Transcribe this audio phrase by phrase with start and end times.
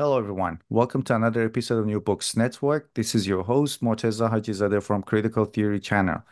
[0.00, 0.62] Hello, everyone.
[0.68, 2.94] Welcome to another episode of New Books Network.
[2.94, 6.22] This is your host, Morteza Hajizadeh from Critical Theory Channel.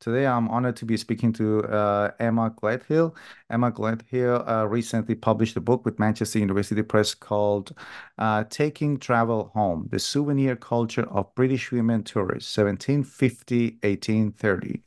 [0.00, 3.14] Today, I'm honored to be speaking to uh, Emma Gleadhill.
[3.48, 7.72] Emma Gleadhill uh, recently published a book with Manchester University Press called
[8.18, 14.82] uh, Taking Travel Home The Souvenir Culture of British Women Tourists, 1750 1830.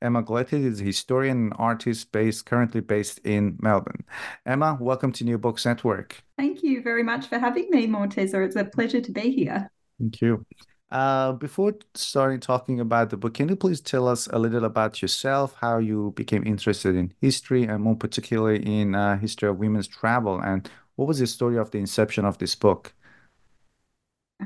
[0.00, 4.04] Emma Gleadhill is a historian and artist based, currently based in Melbourne.
[4.46, 6.22] Emma, welcome to New Books Network.
[6.38, 8.44] Thank you very much for having me, Morteza.
[8.44, 9.70] It's a pleasure to be here.
[9.98, 10.44] Thank you.
[10.92, 15.00] Uh, before starting talking about the book, can you please tell us a little about
[15.00, 19.88] yourself, how you became interested in history, and more particularly in uh, history of women's
[19.88, 22.92] travel, and what was the story of the inception of this book?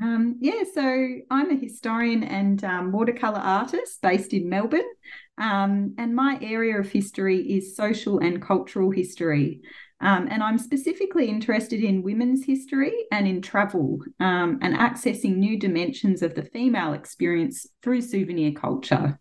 [0.01, 0.83] Um, yeah, so
[1.33, 4.89] I'm a historian and um, watercolor artist based in Melbourne,
[5.39, 9.63] um, and my area of history is social and cultural history.
[10.01, 15.59] Um, and I'm specifically interested in women's history and in travel um, and accessing new
[15.59, 19.19] dimensions of the female experience through souvenir culture.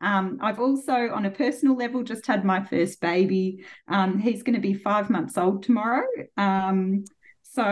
[0.00, 3.64] Um, I've also, on a personal level, just had my first baby.
[3.86, 6.06] Um, he's going to be five months old tomorrow.
[6.36, 7.04] Um,
[7.44, 7.62] so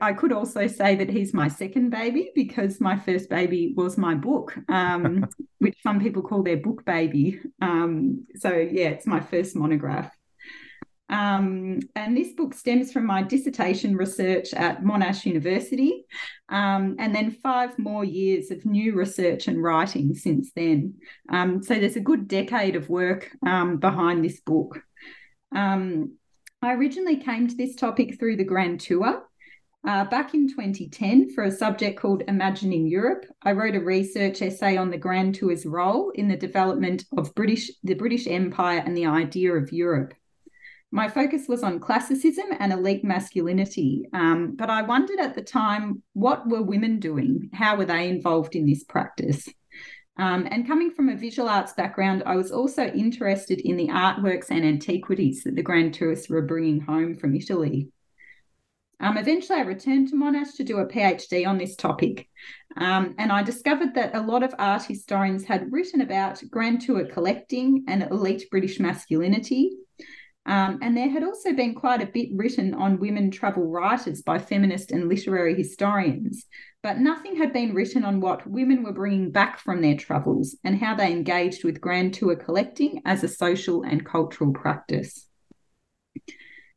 [0.00, 4.14] I could also say that he's my second baby because my first baby was my
[4.14, 5.26] book, um,
[5.58, 7.40] which some people call their book baby.
[7.60, 10.10] so yeah, it's my first monograph.
[11.14, 16.06] Um, and this book stems from my dissertation research at Monash University,
[16.48, 20.94] um, and then five more years of new research and writing since then.
[21.28, 24.82] Um, so there's a good decade of work um, behind this book.
[25.54, 26.16] Um,
[26.60, 29.22] I originally came to this topic through the Grand Tour.
[29.86, 34.76] Uh, back in 2010, for a subject called Imagining Europe, I wrote a research essay
[34.76, 39.06] on the Grand Tour's role in the development of British, the British Empire and the
[39.06, 40.12] idea of Europe.
[40.94, 46.04] My focus was on classicism and elite masculinity, um, but I wondered at the time
[46.12, 47.50] what were women doing?
[47.52, 49.48] How were they involved in this practice?
[50.16, 54.50] Um, and coming from a visual arts background, I was also interested in the artworks
[54.50, 57.88] and antiquities that the Grand Tourists were bringing home from Italy.
[59.00, 62.28] Um, eventually, I returned to Monash to do a PhD on this topic,
[62.76, 67.04] um, and I discovered that a lot of art historians had written about Grand Tour
[67.04, 69.72] collecting and elite British masculinity,
[70.46, 74.38] um, and there had also been quite a bit written on women travel writers by
[74.38, 76.44] feminist and literary historians,
[76.82, 80.78] but nothing had been written on what women were bringing back from their travels and
[80.78, 85.26] how they engaged with Grand Tour collecting as a social and cultural practice.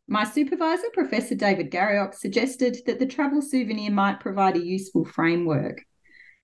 [0.08, 5.82] My supervisor, Professor David Garrioch, suggested that the travel souvenir might provide a useful framework.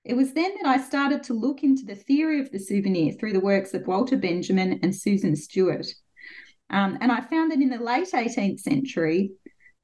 [0.03, 3.31] It was then that I started to look into the theory of the souvenir through
[3.31, 5.87] the works of Walter Benjamin and Susan Stewart.
[6.73, 9.31] Um, and I found that in the late 18th century,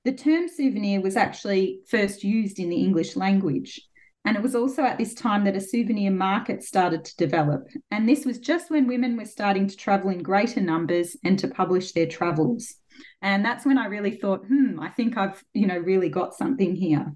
[0.05, 3.79] the term souvenir was actually first used in the English language.
[4.25, 7.67] And it was also at this time that a souvenir market started to develop.
[7.91, 11.47] And this was just when women were starting to travel in greater numbers and to
[11.47, 12.73] publish their travels.
[13.21, 16.75] And that's when I really thought, hmm, I think I've, you know, really got something
[16.75, 17.13] here.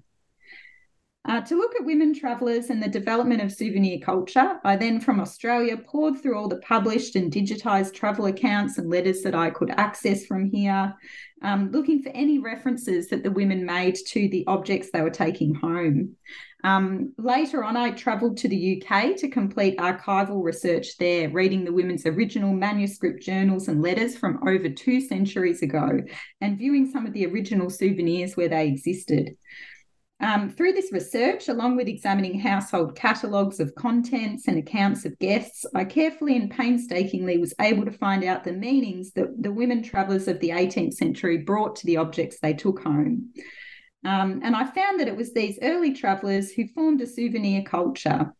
[1.26, 5.20] Uh, to look at women travellers and the development of souvenir culture, I then from
[5.20, 9.70] Australia poured through all the published and digitised travel accounts and letters that I could
[9.70, 10.94] access from here,
[11.40, 15.54] um, looking for any references that the women made to the objects they were taking
[15.54, 16.14] home.
[16.62, 21.72] Um, later on, I travelled to the UK to complete archival research there, reading the
[21.72, 26.00] women's original manuscript journals and letters from over two centuries ago
[26.42, 29.36] and viewing some of the original souvenirs where they existed.
[30.24, 35.66] Um, through this research, along with examining household catalogues of contents and accounts of guests,
[35.74, 40.26] I carefully and painstakingly was able to find out the meanings that the women travellers
[40.26, 43.34] of the 18th century brought to the objects they took home.
[44.06, 48.32] Um, and I found that it was these early travellers who formed a souvenir culture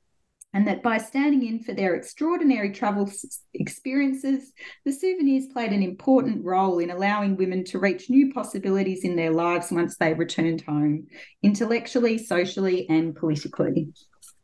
[0.55, 3.11] and that by standing in for their extraordinary travel
[3.55, 4.53] experiences,
[4.85, 9.33] the souvenirs played an important role in allowing women to reach new possibilities in their
[9.33, 11.09] lives once they returned home,
[11.43, 13.89] intellectually, socially, and politically.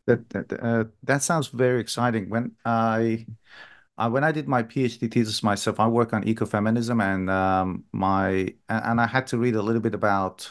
[0.06, 2.28] That that, uh, that sounds very exciting.
[2.28, 3.26] When I
[3.96, 8.52] uh, when I did my PhD thesis myself, I work on ecofeminism, and um, my
[8.68, 10.50] and I had to read a little bit about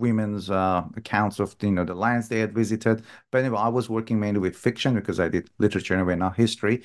[0.00, 3.04] women's uh, accounts of you know the lands they had visited.
[3.30, 6.82] But anyway, I was working mainly with fiction because I did literature anyway, not history.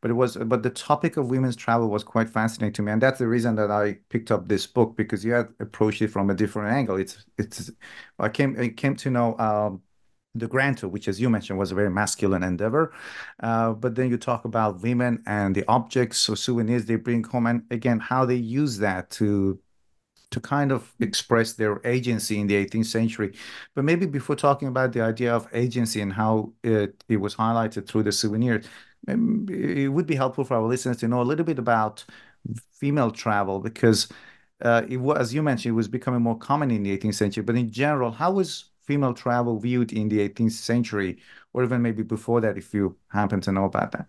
[0.00, 3.02] But it was but the topic of women's travel was quite fascinating to me, and
[3.02, 6.30] that's the reason that I picked up this book because you had approached it from
[6.30, 6.96] a different angle.
[6.96, 7.70] It's it's
[8.18, 9.38] I came I came to know.
[9.38, 9.82] Um,
[10.34, 12.92] the Grand Tour, which, as you mentioned, was a very masculine endeavor.
[13.40, 17.46] Uh, but then you talk about women and the objects or souvenirs they bring home,
[17.46, 19.58] and again, how they use that to
[20.30, 23.34] to kind of express their agency in the 18th century.
[23.74, 27.86] But maybe before talking about the idea of agency and how it, it was highlighted
[27.86, 28.62] through the souvenir,
[29.08, 32.04] it would be helpful for our listeners to know a little bit about
[32.72, 34.08] female travel because
[34.62, 37.42] uh, it was, as you mentioned, it was becoming more common in the 18th century.
[37.42, 41.18] But in general, how was female travel viewed in the 18th century,
[41.52, 44.08] or even maybe before that, if you happen to know about that?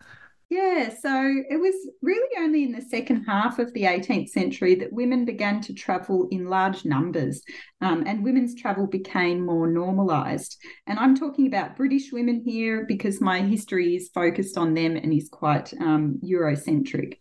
[0.49, 4.93] Yeah, so it was really only in the second half of the 18th century that
[4.93, 7.41] women began to travel in large numbers
[7.81, 10.57] um, and women's travel became more normalised.
[10.85, 15.11] And I'm talking about British women here because my history is focused on them and
[15.11, 17.15] is quite um, Eurocentric.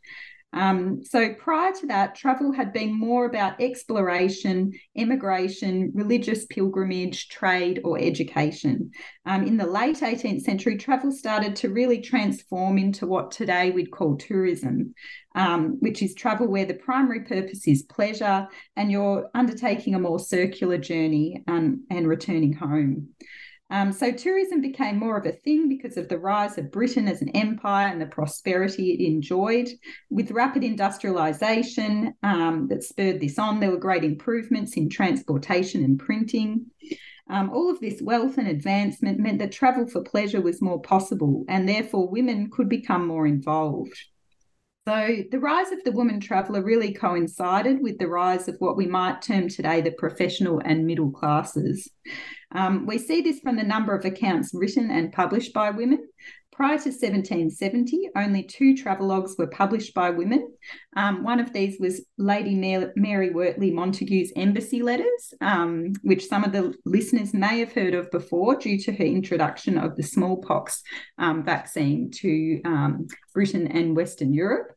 [0.52, 7.81] Um, so prior to that, travel had been more about exploration, immigration, religious pilgrimage, trade,
[7.84, 8.90] or education.
[9.26, 13.90] Um, in the late 18th century, travel started to really transform into what today we'd
[13.90, 14.94] call tourism,
[15.34, 20.19] um, which is travel where the primary purpose is pleasure and you're undertaking a more
[20.19, 23.08] circular journey and, and returning home.
[23.68, 27.20] Um, so tourism became more of a thing because of the rise of Britain as
[27.20, 29.68] an empire and the prosperity it enjoyed.
[30.08, 35.98] With rapid industrialization um, that spurred this on, there were great improvements in transportation and
[35.98, 36.66] printing.
[37.28, 41.44] Um, all of this wealth and advancement meant that travel for pleasure was more possible,
[41.48, 43.96] and therefore women could become more involved.
[44.86, 48.86] So, the rise of the woman traveller really coincided with the rise of what we
[48.86, 51.90] might term today the professional and middle classes.
[52.52, 56.06] Um, we see this from the number of accounts written and published by women.
[56.56, 60.50] Prior to 1770, only two travelogues were published by women.
[60.96, 66.52] Um, one of these was Lady Mary Wortley Montagu's Embassy Letters, um, which some of
[66.52, 70.82] the listeners may have heard of before due to her introduction of the smallpox
[71.19, 74.72] um, vaccine to um, Britain and Western Europe.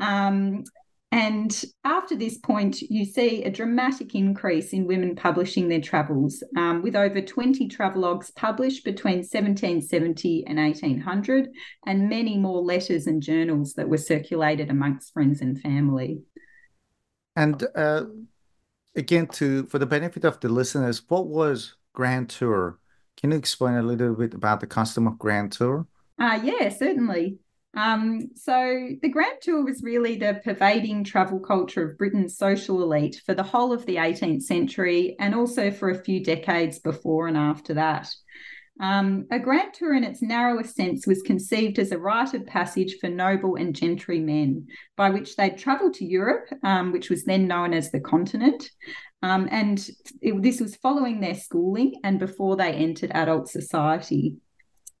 [0.00, 0.64] Um,
[1.10, 6.82] and after this point, you see a dramatic increase in women publishing their travels, um,
[6.82, 11.48] with over 20 travelogues published between 1770 and 1800,
[11.86, 16.20] and many more letters and journals that were circulated amongst friends and family.
[17.34, 18.04] And uh,
[18.94, 22.78] again, to for the benefit of the listeners, what was Grand Tour?
[23.16, 25.86] Can you explain a little bit about the custom of Grand Tour?
[26.20, 27.38] Uh, yeah, certainly.
[27.76, 33.20] Um, so the Grand Tour was really the pervading travel culture of Britain's social elite
[33.24, 37.36] for the whole of the 18th century and also for a few decades before and
[37.36, 38.08] after that.
[38.80, 42.96] Um, a grand tour, in its narrowest sense, was conceived as a rite of passage
[43.00, 47.48] for noble and gentry men, by which they'd travel to Europe, um, which was then
[47.48, 48.70] known as the continent.
[49.22, 49.84] Um, and
[50.22, 54.36] it, this was following their schooling and before they entered adult society.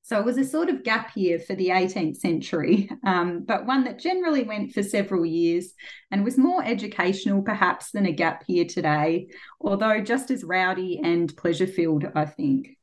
[0.08, 3.84] So it was a sort of gap year for the 18th century, um, but one
[3.84, 5.74] that generally went for several years
[6.10, 9.28] and was more educational, perhaps, than a gap year today,
[9.60, 12.77] although just as rowdy and pleasure filled, I think.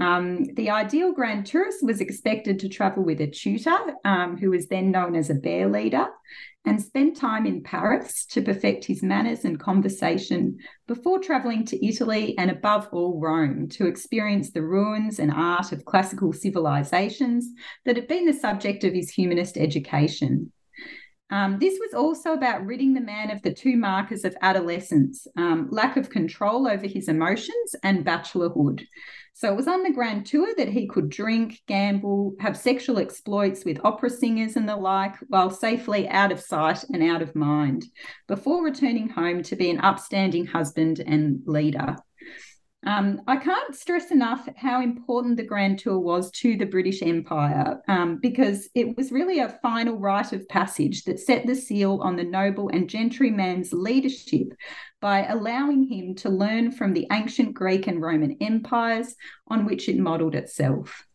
[0.00, 4.68] Um, the ideal grand tourist was expected to travel with a tutor, um, who was
[4.68, 6.08] then known as a bear leader,
[6.64, 12.36] and spend time in Paris to perfect his manners and conversation before travelling to Italy
[12.36, 17.48] and, above all, Rome to experience the ruins and art of classical civilizations
[17.84, 20.52] that had been the subject of his humanist education.
[21.30, 25.68] Um, this was also about ridding the man of the two markers of adolescence um,
[25.70, 28.84] lack of control over his emotions and bachelorhood.
[29.32, 33.64] So it was on the grand tour that he could drink, gamble, have sexual exploits
[33.64, 37.86] with opera singers and the like, while safely out of sight and out of mind,
[38.28, 41.96] before returning home to be an upstanding husband and leader.
[42.86, 47.82] Um, I can't stress enough how important the Grand Tour was to the British Empire
[47.88, 52.16] um, because it was really a final rite of passage that set the seal on
[52.16, 54.54] the noble and gentryman's leadership
[55.00, 59.14] by allowing him to learn from the ancient Greek and Roman empires
[59.48, 61.06] on which it modelled itself.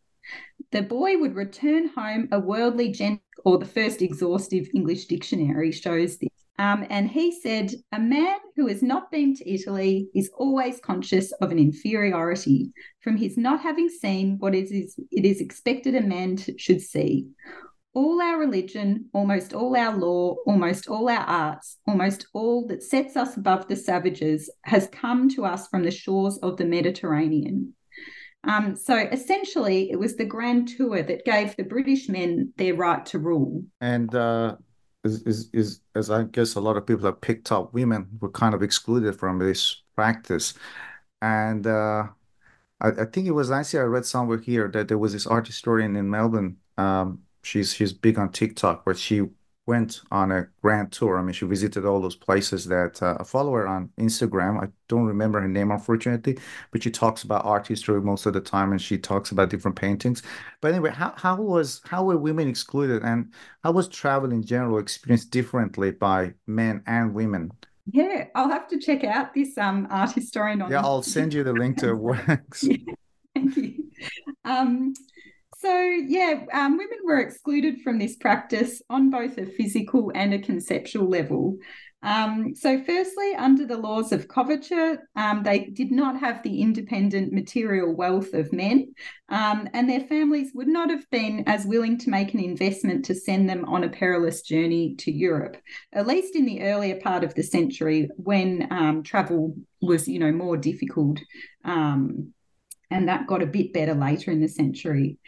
[0.70, 6.18] The boy would return home a worldly gent, or the first exhaustive English dictionary shows
[6.18, 6.35] this.
[6.58, 11.32] Um, and he said, A man who has not been to Italy is always conscious
[11.32, 16.00] of an inferiority from his not having seen what it is, it is expected a
[16.00, 17.26] man should see.
[17.92, 23.16] All our religion, almost all our law, almost all our arts, almost all that sets
[23.16, 27.74] us above the savages has come to us from the shores of the Mediterranean.
[28.44, 33.04] Um, so essentially, it was the Grand Tour that gave the British men their right
[33.06, 33.64] to rule.
[33.80, 34.56] And uh,
[35.06, 38.30] is, is, is as I guess a lot of people have picked up, women were
[38.30, 40.54] kind of excluded from this practice.
[41.22, 42.08] And uh,
[42.80, 45.26] I, I, think it was last year I read somewhere here that there was this
[45.26, 46.58] art historian in Melbourne.
[46.76, 49.22] Um, she's she's big on TikTok, where she
[49.66, 51.18] went on a grand tour.
[51.18, 54.62] I mean, she visited all those places that uh, a follower on Instagram.
[54.62, 56.38] I don't remember her name, unfortunately,
[56.70, 59.76] but she talks about art history most of the time, and she talks about different
[59.76, 60.22] paintings.
[60.60, 63.32] But anyway, how how was how were women excluded, and
[63.64, 67.50] how was travel in general experienced differently by men and women?
[67.90, 70.70] Yeah, I'll have to check out this um art historian on.
[70.70, 72.62] Yeah, I'll send you the link to her works.
[72.62, 72.76] yeah,
[73.34, 73.84] thank you.
[74.44, 74.94] Um,
[75.58, 80.38] so, yeah, um, women were excluded from this practice on both a physical and a
[80.38, 81.58] conceptual level.
[82.02, 87.32] Um, so, firstly, under the laws of coverture, um, they did not have the independent
[87.32, 88.94] material wealth of men,
[89.30, 93.14] um, and their families would not have been as willing to make an investment to
[93.14, 95.56] send them on a perilous journey to Europe,
[95.92, 100.32] at least in the earlier part of the century when um, travel was, you know,
[100.32, 101.18] more difficult.
[101.64, 102.34] Um,
[102.90, 105.18] and that got a bit better later in the century.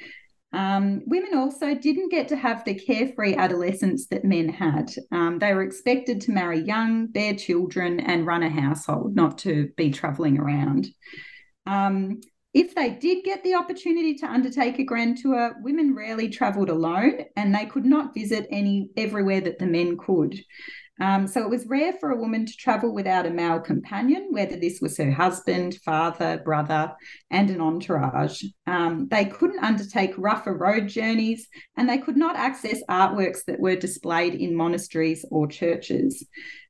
[0.53, 4.91] Um, women also didn't get to have the carefree adolescence that men had.
[5.13, 9.69] Um, they were expected to marry young, bear children, and run a household, not to
[9.77, 10.89] be travelling around.
[11.67, 12.21] Um,
[12.55, 17.25] if they did get the opportunity to undertake a grand tour, women rarely travelled alone,
[17.37, 20.35] and they could not visit any everywhere that the men could.
[21.01, 24.57] Um, so it was rare for a woman to travel without a male companion, whether
[24.57, 26.93] this was her husband, father, brother,
[27.31, 28.43] and an entourage.
[28.67, 33.77] Um, they couldn't undertake rougher road journeys, and they could not access artworks that were
[33.77, 36.27] displayed in monasteries or churches.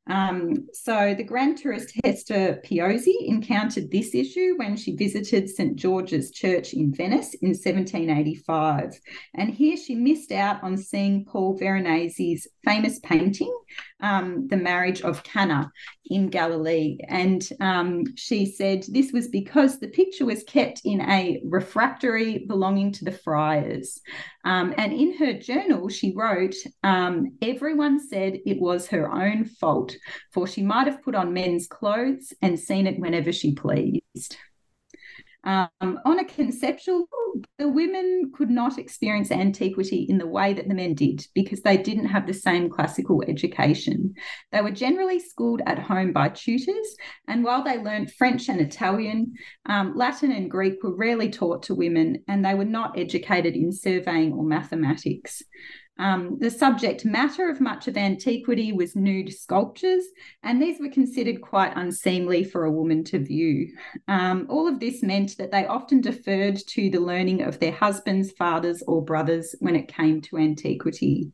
[0.08, 6.30] Um, so the grand tourist Hester Piozzi encountered this issue when she visited St George's
[6.30, 8.98] Church in Venice in 1785.
[9.34, 13.54] And here she missed out on seeing Paul Veronese's famous painting,
[14.00, 15.70] um, The Marriage of Cana
[16.06, 16.98] in Galilee.
[17.08, 22.92] And um, she said this was because the picture was kept in a refractory belonging
[22.92, 24.00] to the friars.
[24.44, 29.94] Um, and in her journal, she wrote, um, Everyone said it was her own fault,
[30.32, 34.36] for she might have put on men's clothes and seen it whenever she pleased.
[35.44, 35.68] Um,
[36.04, 37.08] on a conceptual,
[37.58, 41.76] the women could not experience antiquity in the way that the men did because they
[41.76, 44.14] didn't have the same classical education.
[44.52, 46.96] They were generally schooled at home by tutors,
[47.28, 49.34] and while they learned French and Italian,
[49.66, 53.72] um, Latin and Greek were rarely taught to women, and they were not educated in
[53.72, 55.42] surveying or mathematics.
[55.98, 60.04] Um, the subject matter of much of antiquity was nude sculptures,
[60.42, 63.72] and these were considered quite unseemly for a woman to view.
[64.06, 68.30] Um, all of this meant that they often deferred to the learning of their husbands,
[68.32, 71.32] fathers, or brothers when it came to antiquity.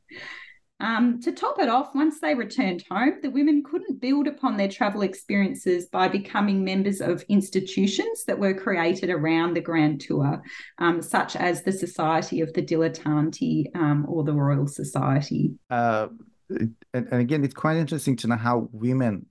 [0.81, 4.69] Um, to top it off, once they returned home, the women couldn't build upon their
[4.69, 10.43] travel experiences by becoming members of institutions that were created around the Grand Tour,
[10.79, 15.55] um, such as the Society of the Dilettanti um, or the Royal Society.
[15.71, 16.09] Uh,
[16.51, 19.27] and, and again, it's quite interesting to know how women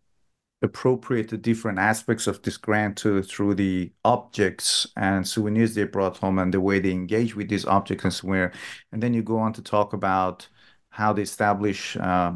[0.62, 6.18] appropriate the different aspects of this Grand Tour through the objects and souvenirs they brought
[6.18, 8.56] home and the way they engage with these objects and souvenirs.
[8.94, 10.48] And then you go on to talk about
[10.94, 12.34] how they establish uh,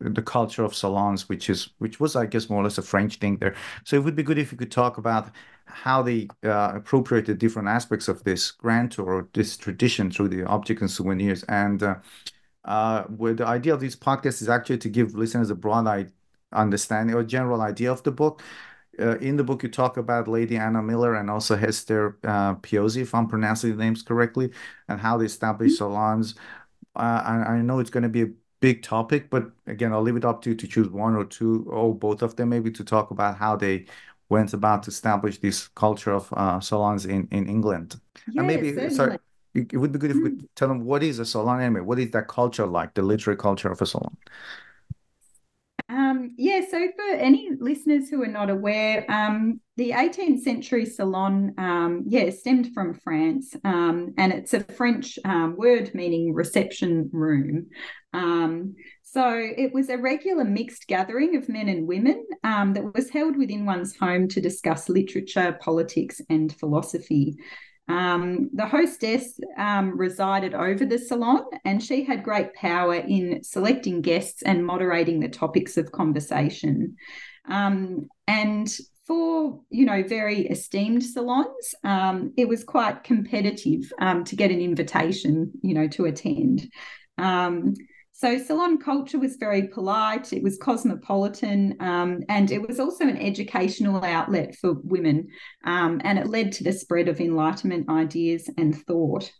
[0.00, 3.16] the culture of salons, which is which was, I guess, more or less a French
[3.16, 3.54] thing there.
[3.84, 5.30] So it would be good if you could talk about
[5.66, 10.44] how they uh, appropriated different aspects of this grand tour or this tradition through the
[10.44, 11.42] objects and souvenirs.
[11.44, 11.96] And uh,
[12.64, 16.10] uh, where the idea of this podcast is actually to give listeners a broad
[16.52, 18.42] understanding or general idea of the book.
[18.98, 23.02] Uh, in the book, you talk about Lady Anna Miller and also Hester uh, Piozzi,
[23.02, 24.50] if I'm pronouncing the names correctly,
[24.88, 25.94] and how they established mm-hmm.
[25.94, 26.34] salons,
[26.96, 28.28] I, I know it's going to be a
[28.60, 31.64] big topic, but again, I'll leave it up to you to choose one or two
[31.68, 33.86] or both of them maybe to talk about how they
[34.28, 38.00] went about to establish this culture of uh, salons in, in England.
[38.26, 38.94] Yeah, and maybe, certainly.
[38.94, 39.18] sorry,
[39.54, 40.40] it, would be good if we Mm.
[40.40, 41.80] could tell them what is a salon anyway?
[41.80, 44.16] What is that culture like, the literary culture of a salon?
[46.70, 52.30] So for any listeners who are not aware, um, the 18th century salon, um, yeah,
[52.30, 57.66] stemmed from France, um, and it's a French um, word meaning reception room.
[58.12, 63.10] Um, so it was a regular mixed gathering of men and women um, that was
[63.10, 67.36] held within one's home to discuss literature, politics, and philosophy.
[67.90, 74.00] Um, the hostess um, resided over the salon, and she had great power in selecting
[74.00, 76.96] guests and moderating the topics of conversation.
[77.48, 78.72] Um, and
[79.06, 84.60] for you know very esteemed salons, um, it was quite competitive um, to get an
[84.60, 86.70] invitation, you know, to attend.
[87.18, 87.74] Um,
[88.20, 93.16] so salon culture was very polite, it was cosmopolitan, um, and it was also an
[93.16, 95.28] educational outlet for women,
[95.64, 99.32] um, and it led to the spread of Enlightenment ideas and thought.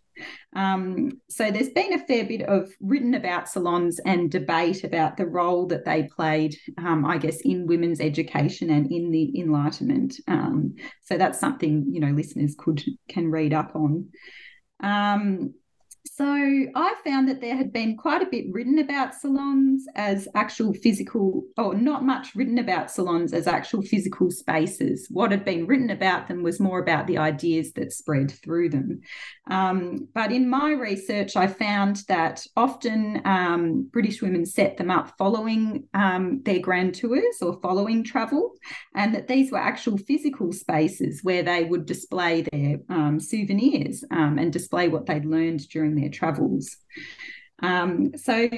[0.57, 5.27] Um, so there's been a fair bit of written about salons and debate about the
[5.27, 10.15] role that they played, um, I guess, in women's education and in the Enlightenment.
[10.27, 14.09] Um, so that's something you know listeners could can read up on.
[16.12, 20.75] So I found that there had been quite a bit written about salons as actual
[20.75, 25.07] physical, or not much written about salons as actual physical spaces.
[25.09, 29.00] What had been written about them was more about the ideas that spread through them.
[29.49, 35.14] Um, but in my research, I found that often um, British women set them up
[35.17, 38.55] following um, their grand tours or following travel,
[38.97, 44.38] and that these were actual physical spaces where they would display their um, souvenirs um,
[44.38, 46.76] and display what they'd learned during their travels.
[47.62, 48.49] Um, so,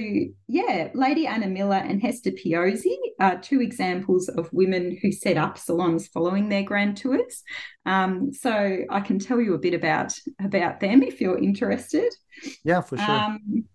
[0.46, 5.58] yeah, Lady Anna Miller and Hester Piozzi are two examples of women who set up
[5.58, 7.42] salons following their grand tours.
[7.84, 12.12] Um, so, I can tell you a bit about about them if you're interested.
[12.64, 13.11] Yeah, for sure.
[13.11, 13.66] Um,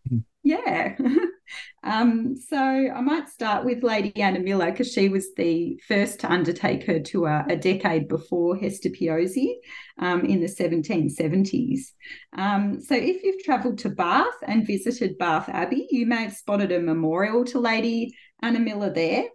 [0.48, 0.96] yeah.
[1.84, 6.32] um, so I might start with Lady Anna Miller because she was the first to
[6.32, 9.56] undertake her tour a decade before Hester Piozzi
[10.00, 11.80] um, in the 1770s.
[12.38, 16.72] Um, so if you've travelled to Bath and visited Bath Abbey, you may have spotted
[16.72, 19.26] a memorial to Lady Anna Miller there.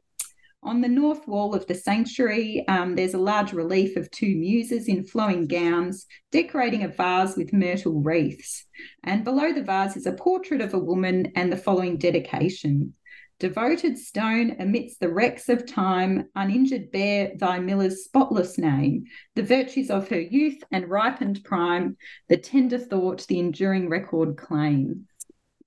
[0.64, 4.87] On the north wall of the sanctuary, um, there's a large relief of two muses
[4.87, 8.64] in flowing gowns, decorating a vase with myrtle wreaths.
[9.03, 12.94] And below the vase is a portrait of a woman and the following dedication
[13.40, 19.90] Devoted stone amidst the wrecks of time, uninjured bear thy miller's spotless name, the virtues
[19.90, 21.96] of her youth and ripened prime,
[22.29, 25.09] the tender thought, the enduring record claim.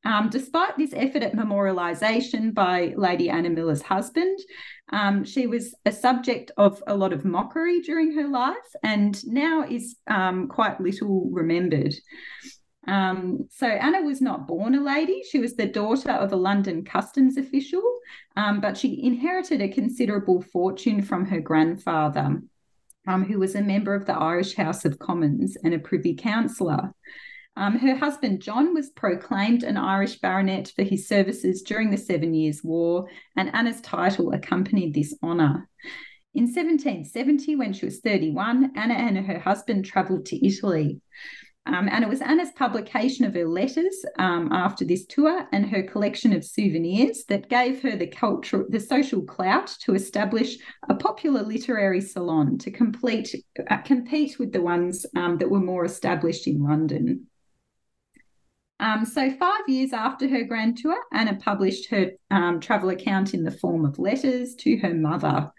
[0.05, 4.37] Um, despite this effort at memorialisation by Lady Anna Miller's husband,
[4.93, 9.63] um, she was a subject of a lot of mockery during her life and now
[9.63, 11.95] is um, quite little remembered.
[12.87, 15.23] Um, so Anna was not born a lady.
[15.27, 17.81] She was the daughter of a London customs official,
[18.35, 22.43] um, but she inherited a considerable fortune from her grandfather,
[23.07, 26.93] um, who was a member of the Irish House of Commons and a Privy Councillor.
[27.57, 32.33] Um, her husband John was proclaimed an Irish baronet for his services during the Seven
[32.33, 35.69] Years' War, and Anna's title accompanied this honour.
[36.33, 40.99] In 1770, when she was 31, Anna and her husband travelled to Italy.
[41.67, 45.81] Um, and it was Anna's publication of her letters um, after this tour and her
[45.81, 50.57] collection of souvenirs that gave her the cultural, the social clout to establish
[50.89, 53.33] a popular literary salon to complete,
[53.71, 57.25] uh, compete with the ones um, that were more established in London.
[58.79, 63.43] Um, so, five years after her grand tour, Anna published her um, travel account in
[63.43, 65.51] the form of letters to her mother.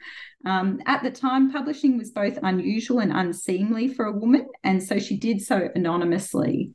[0.45, 4.99] Um, at the time, publishing was both unusual and unseemly for a woman, and so
[4.99, 6.73] she did so anonymously.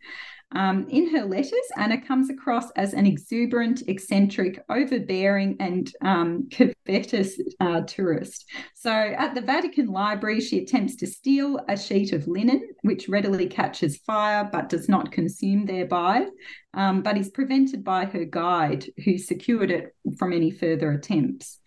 [0.53, 7.39] Um, in her letters, Anna comes across as an exuberant, eccentric, overbearing, and um, covetous
[7.59, 8.45] uh, tourist.
[8.75, 13.47] So, at the Vatican Library, she attempts to steal a sheet of linen, which readily
[13.47, 16.25] catches fire but does not consume thereby,
[16.73, 21.59] um, but is prevented by her guide, who secured it from any further attempts.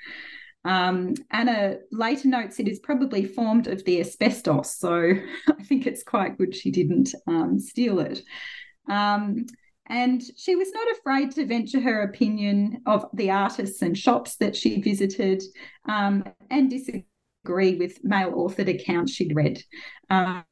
[0.66, 5.12] Um, Anna later notes it is probably formed of the asbestos, so
[5.48, 8.22] I think it's quite good she didn't um, steal it.
[8.88, 9.46] Um,
[9.86, 14.56] and she was not afraid to venture her opinion of the artists and shops that
[14.56, 15.42] she visited
[15.86, 19.62] um, and disagree with male authored accounts she'd read.
[20.08, 20.44] Um,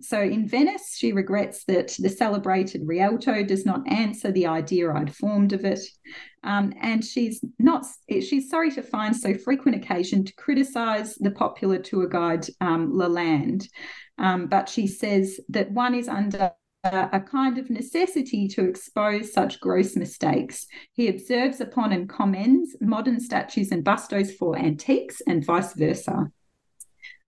[0.00, 5.14] so in Venice, she regrets that the celebrated Rialto does not answer the idea I'd
[5.14, 5.80] formed of it.
[6.44, 11.78] Um, and she's not she's sorry to find so frequent occasion to criticise the popular
[11.78, 13.66] tour guide um, Lalande,
[14.18, 16.52] um, but she says that one is under
[16.84, 20.66] a kind of necessity to expose such gross mistakes.
[20.92, 26.30] He observes upon and commends modern statues and bustos for antiques and vice versa.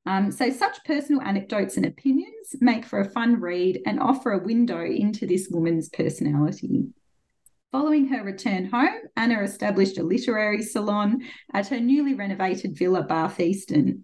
[0.07, 4.45] Um, so, such personal anecdotes and opinions make for a fun read and offer a
[4.45, 6.88] window into this woman's personality.
[7.73, 14.03] Following her return home, Anna established a literary salon at her newly renovated villa Batheaston.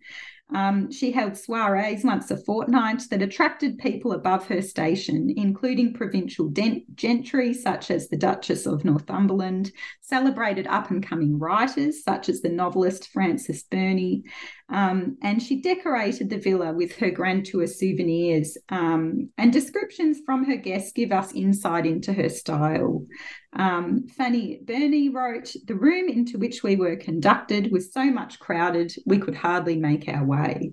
[0.55, 6.53] Um, she held soirees once a fortnight that attracted people above her station, including provincial
[6.95, 12.49] gentry such as the Duchess of Northumberland, celebrated up and coming writers such as the
[12.49, 14.25] novelist Frances Burney,
[14.71, 18.57] um, and she decorated the villa with her grand tour souvenirs.
[18.69, 23.05] Um, and descriptions from her guests give us insight into her style.
[23.53, 28.93] Um, Fanny Burney wrote, The room into which we were conducted was so much crowded
[29.05, 30.73] we could hardly make our way.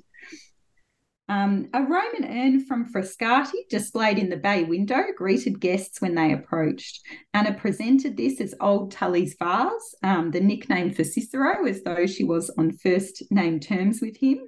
[1.30, 6.32] Um, a Roman urn from Frascati, displayed in the bay window, greeted guests when they
[6.32, 7.02] approached.
[7.34, 12.24] Anna presented this as Old Tully's vase, um, the nickname for Cicero, as though she
[12.24, 14.40] was on first name terms with him.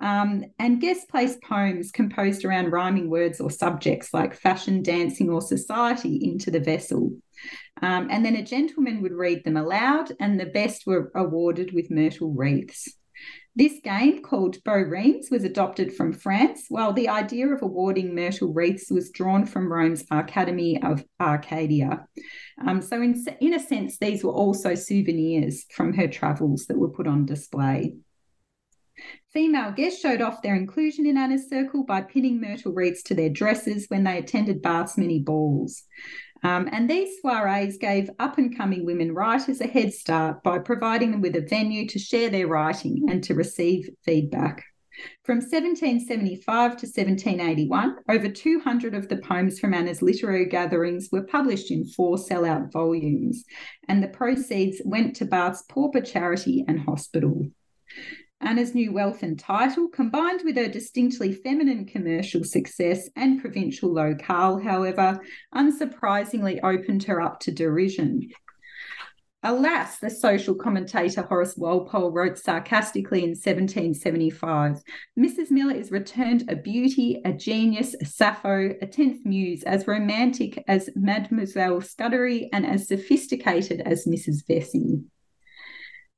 [0.00, 5.40] Um, and guests placed poems composed around rhyming words or subjects like fashion, dancing, or
[5.40, 7.12] society into the vessel.
[7.82, 11.90] Um, and then a gentleman would read them aloud, and the best were awarded with
[11.90, 12.94] myrtle wreaths.
[13.56, 14.84] This game, called Beau
[15.30, 20.04] was adopted from France, while the idea of awarding myrtle wreaths was drawn from Rome's
[20.10, 22.06] Academy of Arcadia.
[22.66, 26.90] Um, so, in, in a sense, these were also souvenirs from her travels that were
[26.90, 27.94] put on display.
[29.32, 33.30] Female guests showed off their inclusion in Anna's circle by pinning myrtle wreaths to their
[33.30, 35.82] dresses when they attended Bath's many balls.
[36.46, 41.10] Um, and these soirees gave up and coming women writers a head start by providing
[41.10, 44.62] them with a venue to share their writing and to receive feedback.
[45.24, 51.72] From 1775 to 1781, over 200 of the poems from Anna's literary gatherings were published
[51.72, 53.42] in four sellout volumes,
[53.88, 57.44] and the proceeds went to Bath's pauper charity and hospital.
[58.40, 64.58] Anna's new wealth and title, combined with her distinctly feminine commercial success and provincial locale,
[64.58, 65.20] however,
[65.54, 68.28] unsurprisingly opened her up to derision.
[69.42, 74.82] Alas, the social commentator Horace Walpole wrote sarcastically in 1775
[75.18, 75.50] Mrs.
[75.50, 80.90] Miller is returned a beauty, a genius, a Sappho, a tenth muse, as romantic as
[80.96, 84.44] Mademoiselle Scudery and as sophisticated as Mrs.
[84.46, 85.04] Vesey.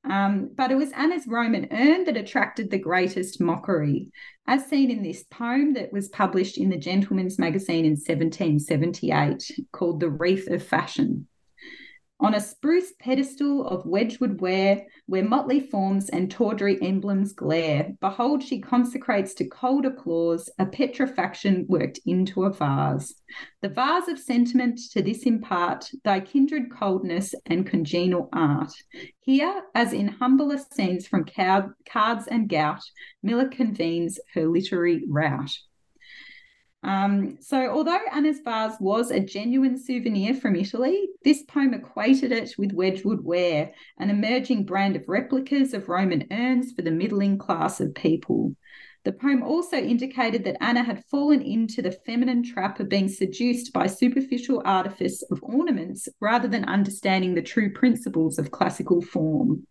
[0.05, 4.11] Um, but it was Anna's Roman urn that attracted the greatest mockery,
[4.47, 10.01] as seen in this poem that was published in the Gentleman's Magazine in 1778 called
[10.01, 11.27] The Wreath of Fashion.
[12.21, 18.43] On a spruce pedestal of Wedgwood ware, where motley forms and tawdry emblems glare, behold,
[18.43, 23.15] she consecrates to cold applause a petrifaction worked into a vase.
[23.63, 28.73] The vase of sentiment to this impart thy kindred coldness and congenial art.
[29.21, 32.83] Here, as in humbler scenes from cards and gout,
[33.23, 35.57] Miller convenes her literary rout.
[36.85, 42.55] Um, so, although Anna's vase was a genuine souvenir from Italy, this poem equated it
[42.57, 47.81] with Wedgwood ware, an emerging brand of replicas of Roman urns for the middling class
[47.81, 48.55] of people.
[49.05, 53.73] The poem also indicated that Anna had fallen into the feminine trap of being seduced
[53.73, 59.67] by superficial artifice of ornaments rather than understanding the true principles of classical form.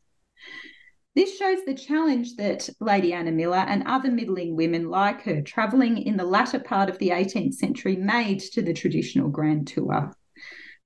[1.18, 5.98] This shows the challenge that Lady Anna Miller and other middling women like her travelling
[5.98, 10.14] in the latter part of the 18th century made to the traditional Grand Tour.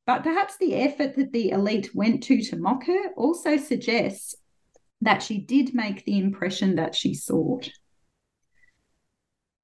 [0.06, 4.34] But perhaps the effort that the elite went to to mock her also suggests
[5.02, 7.70] that she did make the impression that she sought.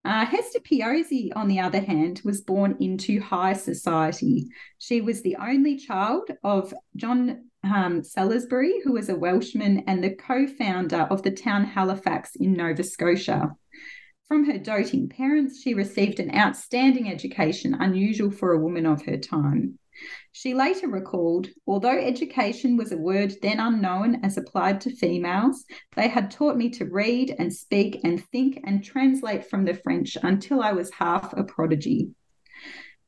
[0.04, 4.48] Uh, Hester Piozzi, on the other hand, was born into high society.
[4.80, 10.16] She was the only child of John um, Salusbury, who was a Welshman and the
[10.16, 13.56] co founder of the town Halifax in Nova Scotia.
[14.28, 19.18] From her doting parents, she received an outstanding education, unusual for a woman of her
[19.18, 19.80] time.
[20.32, 26.08] She later recalled, although education was a word then unknown as applied to females, they
[26.08, 30.62] had taught me to read and speak and think and translate from the French until
[30.62, 32.12] I was half a prodigy.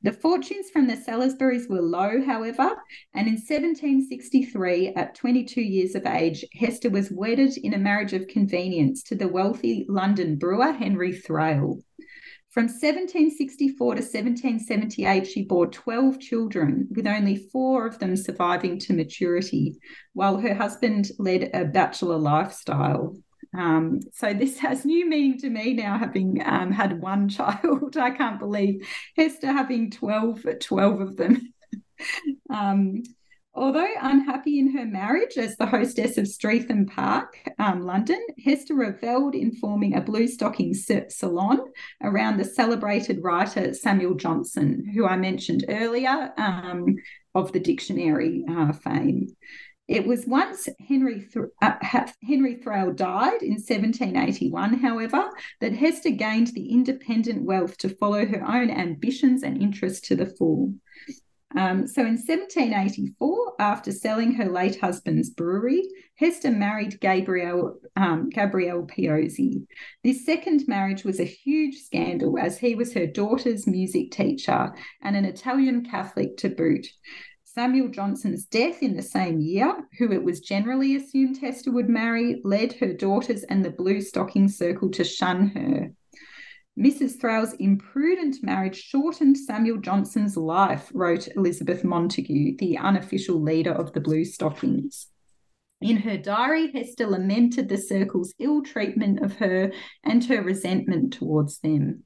[0.01, 2.77] The fortunes from the Salusburys were low, however,
[3.13, 8.27] and in 1763, at 22 years of age, Hester was wedded in a marriage of
[8.27, 11.79] convenience to the wealthy London brewer Henry Thrale.
[12.49, 18.93] From 1764 to 1778, she bore 12 children, with only four of them surviving to
[18.93, 19.79] maturity,
[20.13, 23.17] while her husband led a bachelor lifestyle.
[23.57, 27.97] Um, so this has new meaning to me now, having um, had one child.
[27.97, 31.53] I can't believe Hester having 12, 12 of them.
[32.49, 33.03] um,
[33.59, 39.35] Although unhappy in her marriage as the hostess of Streatham Park, um, London, Hester revelled
[39.35, 41.59] in forming a blue stocking salon
[42.01, 46.95] around the celebrated writer Samuel Johnson, who I mentioned earlier um,
[47.35, 49.27] of the dictionary uh, fame.
[49.89, 56.47] It was once Henry, Th- uh, Henry Thrale died in 1781, however, that Hester gained
[56.53, 60.75] the independent wealth to follow her own ambitions and interests to the full.
[61.57, 65.81] Um, so in 1784, after selling her late husband's brewery,
[66.17, 69.65] Hester married Gabriel, um, Gabriel Piozzi.
[70.03, 74.71] This second marriage was a huge scandal as he was her daughter's music teacher
[75.01, 76.85] and an Italian Catholic to boot.
[77.59, 82.39] Samuel Johnson's death in the same year, who it was generally assumed Hester would marry,
[82.45, 85.91] led her daughters and the Blue Stocking Circle to shun her.
[86.79, 87.19] Mrs.
[87.19, 93.99] Thrale's imprudent marriage shortened Samuel Johnson's life, wrote Elizabeth Montagu, the unofficial leader of the
[93.99, 95.07] Blue Stockings.
[95.81, 99.73] In her diary, Hester lamented the circle's ill treatment of her
[100.05, 102.03] and her resentment towards them.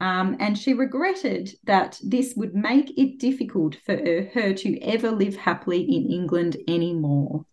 [0.00, 5.36] Um, and she regretted that this would make it difficult for her, to ever live
[5.36, 7.44] happily in England anymore.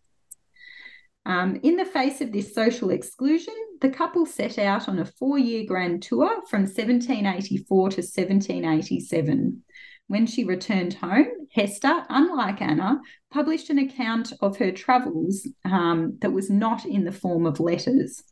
[1.26, 5.38] Um, in the face of this social exclusion, the couple set out on a four
[5.38, 9.64] year grand tour from 1784 to 1787.
[10.08, 16.32] When she returned home, Hester, unlike Anna, published an account of her travels um, that
[16.32, 18.24] was not in the form of letters.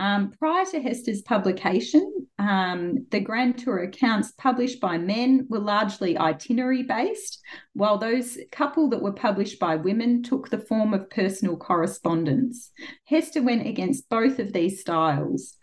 [0.00, 6.18] Um, prior to Hester's publication, um, the Grand Tour accounts published by men were largely
[6.18, 7.40] itinerary based,
[7.74, 12.72] while those couple that were published by women took the form of personal correspondence.
[13.04, 15.56] Hester went against both of these styles.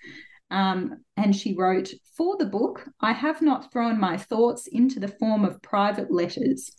[0.49, 5.07] Um, and she wrote, For the book, I have not thrown my thoughts into the
[5.07, 6.71] form of private letters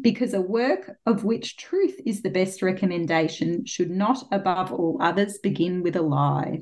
[0.00, 5.38] because a work of which truth is the best recommendation should not, above all others,
[5.42, 6.60] begin with a lie.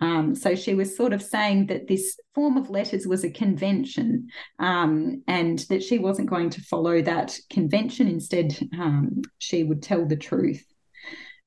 [0.00, 4.28] Um, so she was sort of saying that this form of letters was a convention
[4.58, 8.08] um, and that she wasn't going to follow that convention.
[8.08, 10.64] Instead, um, she would tell the truth.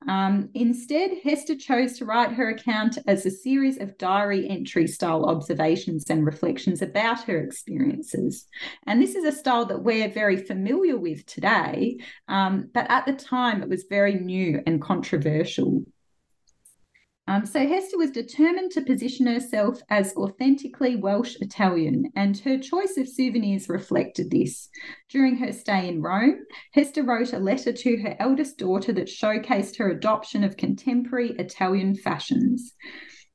[0.06, 5.24] Um, instead, Hester chose to write her account as a series of diary entry style
[5.24, 8.46] observations and reflections about her experiences.
[8.86, 13.12] And this is a style that we're very familiar with today, um, but at the
[13.12, 15.82] time it was very new and controversial.
[17.28, 22.96] Um, so Hester was determined to position herself as authentically Welsh Italian, and her choice
[22.96, 24.70] of souvenirs reflected this.
[25.10, 29.76] During her stay in Rome, Hester wrote a letter to her eldest daughter that showcased
[29.76, 32.72] her adoption of contemporary Italian fashions.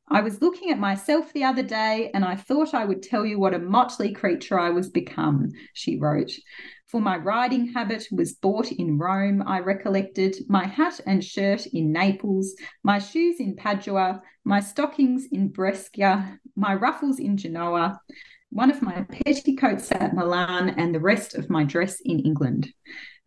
[0.10, 3.40] I was looking at myself the other day and I thought I would tell you
[3.40, 6.32] what a motley creature I was become, she wrote.
[6.94, 11.92] For my riding habit was bought in Rome, I recollected, my hat and shirt in
[11.92, 12.54] Naples,
[12.84, 18.00] my shoes in Padua, my stockings in Brescia, my ruffles in Genoa,
[18.52, 22.72] one of my petticoats at Milan, and the rest of my dress in England.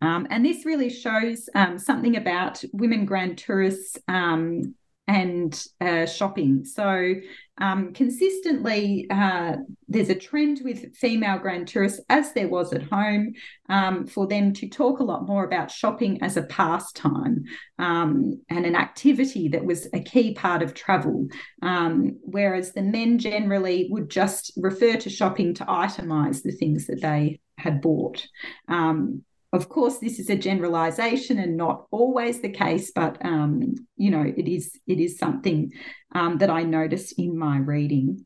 [0.01, 4.75] Um, and this really shows um, something about women grand tourists um,
[5.09, 6.63] and uh, shopping.
[6.63, 7.15] So,
[7.59, 13.33] um, consistently, uh, there's a trend with female grand tourists, as there was at home,
[13.69, 17.43] um, for them to talk a lot more about shopping as a pastime
[17.79, 21.27] um, and an activity that was a key part of travel.
[21.61, 27.01] Um, whereas the men generally would just refer to shopping to itemize the things that
[27.01, 28.27] they had bought.
[29.57, 34.11] Um, of course, this is a generalization and not always the case, but um, you
[34.11, 35.71] know, it is it is something
[36.13, 38.25] um, that I noticed in my reading.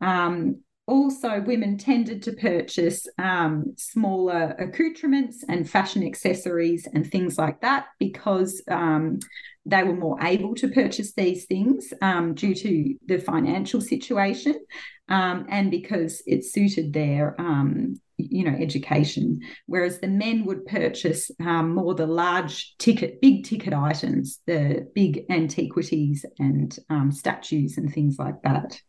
[0.00, 7.60] Um, also, women tended to purchase um, smaller accoutrements and fashion accessories and things like
[7.60, 9.18] that because um,
[9.66, 14.58] they were more able to purchase these things um, due to the financial situation
[15.10, 17.38] and because it suited their
[18.18, 23.72] you know education whereas the men would purchase um, more the large ticket big ticket
[23.72, 28.80] items the big antiquities and um, statues and things like that.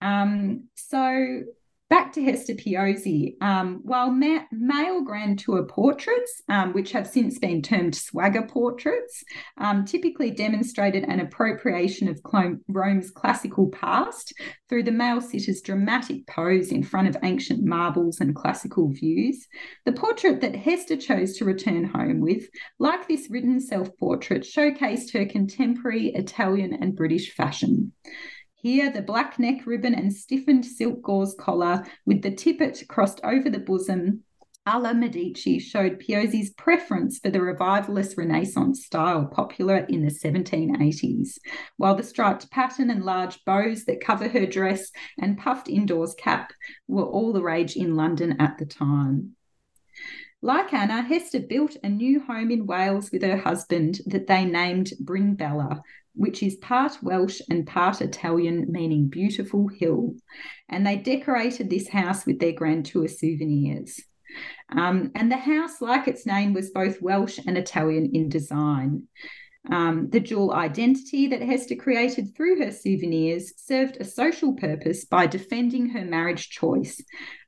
[0.00, 1.42] Um, so
[1.90, 3.34] back to Hester Piozzi.
[3.42, 9.24] Um, while ma- male Grand Tour portraits, um, which have since been termed swagger portraits,
[9.58, 12.20] um, typically demonstrated an appropriation of
[12.68, 14.32] Rome's classical past
[14.68, 19.48] through the male sitter's dramatic pose in front of ancient marbles and classical views,
[19.84, 22.48] the portrait that Hester chose to return home with,
[22.78, 27.92] like this written self portrait, showcased her contemporary Italian and British fashion.
[28.62, 33.48] Here, the black neck ribbon and stiffened silk gauze collar with the tippet crossed over
[33.48, 34.24] the bosom
[34.66, 41.38] a la Medici showed Piozzi's preference for the revivalist Renaissance style popular in the 1780s,
[41.78, 46.52] while the striped pattern and large bows that cover her dress and puffed indoors cap
[46.86, 49.34] were all the rage in London at the time.
[50.42, 54.92] Like Anna, Hester built a new home in Wales with her husband that they named
[55.02, 55.80] Brynbella,
[56.14, 60.14] which is part Welsh and part Italian, meaning beautiful hill.
[60.68, 64.00] And they decorated this house with their Grand Tour souvenirs.
[64.70, 69.08] Um, and the house, like its name, was both Welsh and Italian in design.
[69.68, 75.26] Um, the dual identity that Hester created through her souvenirs served a social purpose by
[75.26, 77.02] defending her marriage choice,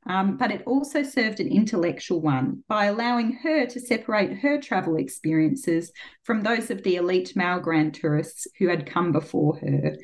[0.07, 4.97] um, but it also served an intellectual one by allowing her to separate her travel
[4.97, 5.93] experiences
[6.25, 9.97] from those of the elite male grand tourists who had come before her.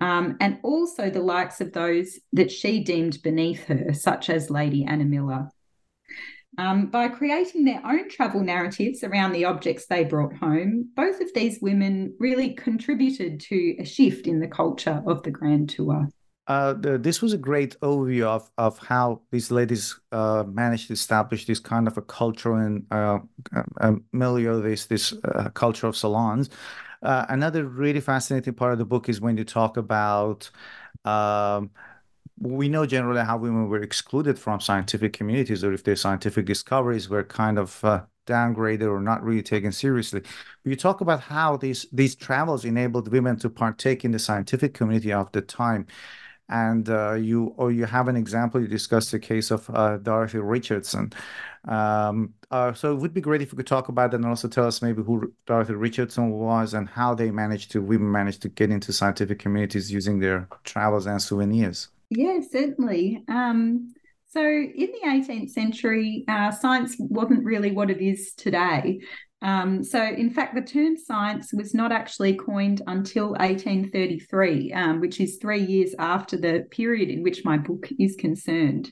[0.00, 4.84] Um, and also the likes of those that she deemed beneath her, such as Lady
[4.84, 5.48] Anna Miller
[6.58, 11.32] um, by creating their own travel narratives around the objects they brought home, both of
[11.32, 16.08] these women really contributed to a shift in the culture of the Grand Tour.
[16.48, 20.94] Uh, the, this was a great overview of, of how these ladies uh, managed to
[20.94, 23.18] establish this kind of a culture and uh,
[24.12, 26.48] milieu, this this uh, culture of salons.
[27.02, 30.50] Uh, another really fascinating part of the book is when you talk about
[31.04, 31.70] um,
[32.40, 37.10] we know generally how women were excluded from scientific communities, or if their scientific discoveries
[37.10, 37.84] were kind of
[38.26, 40.20] downgraded or not really taken seriously.
[40.20, 44.72] But you talk about how these these travels enabled women to partake in the scientific
[44.72, 45.86] community of the time.
[46.48, 48.60] And uh, you or you have an example.
[48.60, 51.12] You discussed the case of uh, Dorothy Richardson.
[51.66, 54.48] Um, uh, so it would be great if you could talk about that and also
[54.48, 58.48] tell us maybe who Dorothy Richardson was and how they managed to women managed to
[58.48, 61.88] get into scientific communities using their travels and souvenirs.
[62.10, 63.22] Yeah, certainly.
[63.28, 63.92] Um,
[64.30, 69.00] so in the 18th century, uh, science wasn't really what it is today.
[69.40, 75.20] Um, so, in fact, the term science was not actually coined until 1833, um, which
[75.20, 78.90] is three years after the period in which my book is concerned.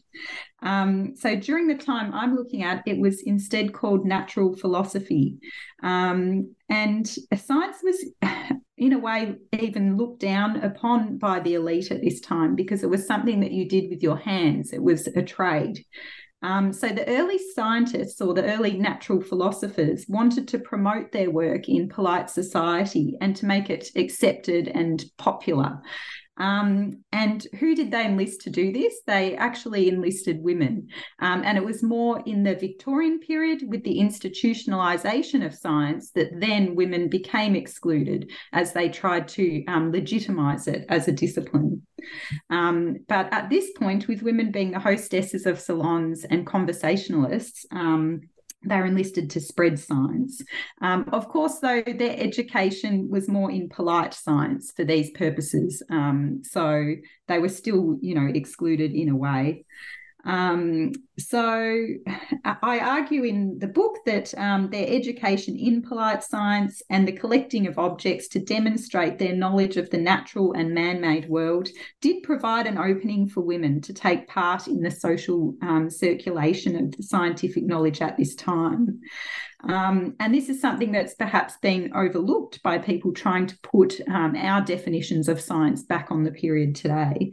[0.62, 5.38] Um, so, during the time I'm looking at, it was instead called natural philosophy.
[5.82, 8.04] Um, and science was
[8.78, 12.90] in a way even looked down upon by the elite at this time because it
[12.90, 15.82] was something that you did with your hands it was a trade
[16.42, 21.68] um, so the early scientists or the early natural philosophers wanted to promote their work
[21.68, 25.80] in polite society and to make it accepted and popular
[26.38, 29.00] um, and who did they enlist to do this?
[29.06, 30.88] They actually enlisted women.
[31.18, 36.38] Um, and it was more in the Victorian period with the institutionalization of science that
[36.38, 41.82] then women became excluded as they tried to um, legitimize it as a discipline.
[42.50, 48.20] Um, but at this point, with women being the hostesses of salons and conversationalists, um,
[48.66, 50.42] they're enlisted to spread science.
[50.80, 55.82] Um, of course, though, their education was more in polite science for these purposes.
[55.90, 56.94] Um, so
[57.28, 59.64] they were still, you know, excluded in a way.
[60.26, 61.86] Um, so
[62.44, 67.68] I argue in the book that um, their education in polite science and the collecting
[67.68, 71.68] of objects to demonstrate their knowledge of the natural and man made world
[72.00, 77.04] did provide an opening for women to take part in the social um, circulation of
[77.04, 79.00] scientific knowledge at this time.
[79.68, 84.34] Um, and this is something that's perhaps been overlooked by people trying to put um,
[84.36, 87.32] our definitions of science back on the period today.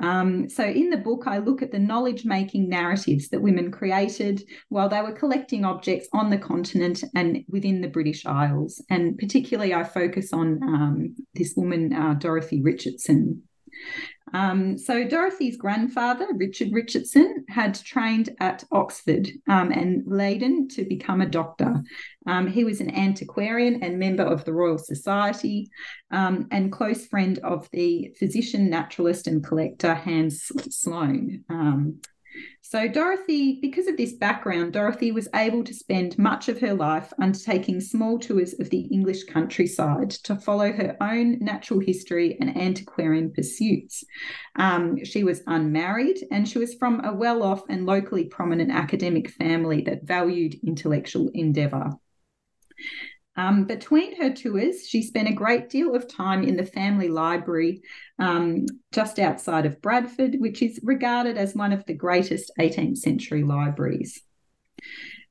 [0.00, 4.42] Um, so, in the book, I look at the knowledge making narratives that women created
[4.68, 8.82] while they were collecting objects on the continent and within the British Isles.
[8.90, 13.42] And particularly, I focus on um, this woman, uh, Dorothy Richardson.
[14.32, 21.20] Um, so Dorothy's grandfather, Richard Richardson, had trained at Oxford um, and Leiden to become
[21.20, 21.82] a doctor.
[22.26, 25.70] Um, he was an antiquarian and member of the Royal Society
[26.10, 31.44] um, and close friend of the physician, naturalist, and collector Hans Sloane.
[32.62, 37.12] So, Dorothy, because of this background, Dorothy was able to spend much of her life
[37.18, 43.32] undertaking small tours of the English countryside to follow her own natural history and antiquarian
[43.32, 44.04] pursuits.
[44.56, 49.30] Um, she was unmarried and she was from a well off and locally prominent academic
[49.30, 51.92] family that valued intellectual endeavour.
[53.38, 57.82] Um, between her tours, she spent a great deal of time in the family library
[58.18, 63.44] um, just outside of Bradford, which is regarded as one of the greatest 18th century
[63.44, 64.20] libraries.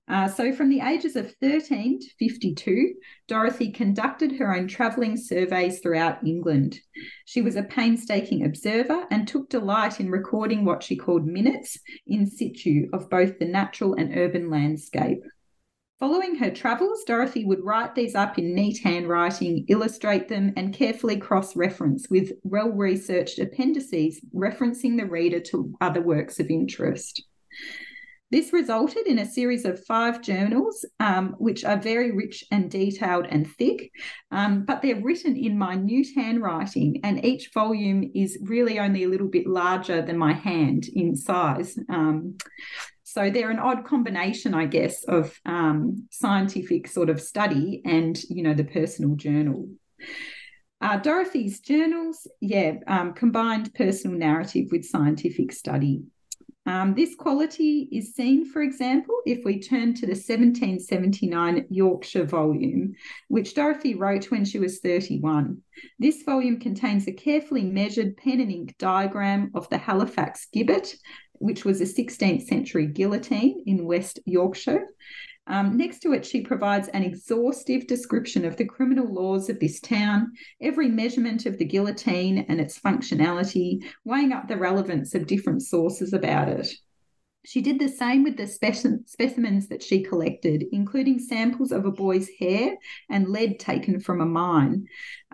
[0.08, 2.94] Uh, so, from the ages of 13 to 52,
[3.28, 6.80] Dorothy conducted her own travelling surveys throughout England.
[7.26, 11.78] She was a painstaking observer and took delight in recording what she called minutes
[12.08, 15.20] in situ of both the natural and urban landscape.
[16.00, 21.18] Following her travels, Dorothy would write these up in neat handwriting, illustrate them, and carefully
[21.18, 27.24] cross reference with well researched appendices referencing the reader to other works of interest.
[28.30, 33.26] This resulted in a series of five journals, um, which are very rich and detailed
[33.28, 33.90] and thick,
[34.32, 39.30] um, but they're written in minute handwriting, and each volume is really only a little
[39.30, 41.80] bit larger than my hand in size.
[41.90, 42.38] Um,
[43.18, 48.44] so they're an odd combination, I guess, of um, scientific sort of study and, you
[48.44, 49.70] know, the personal journal.
[50.82, 56.04] Uh, Dorothy's journals, yeah, um, combined personal narrative with scientific study.
[56.68, 62.94] Um, this quality is seen, for example, if we turn to the 1779 Yorkshire volume,
[63.30, 65.60] which Dorothy wrote when she was 31.
[65.98, 70.94] This volume contains a carefully measured pen and ink diagram of the Halifax gibbet
[71.40, 74.88] which was a 16th century guillotine in West Yorkshire.
[75.48, 79.80] Um, next to it, she provides an exhaustive description of the criminal laws of this
[79.80, 85.62] town, every measurement of the guillotine and its functionality, weighing up the relevance of different
[85.64, 86.68] sources about it.
[87.48, 91.92] She did the same with the speci- specimens that she collected, including samples of a
[91.92, 92.76] boy's hair
[93.10, 94.86] and lead taken from a mine.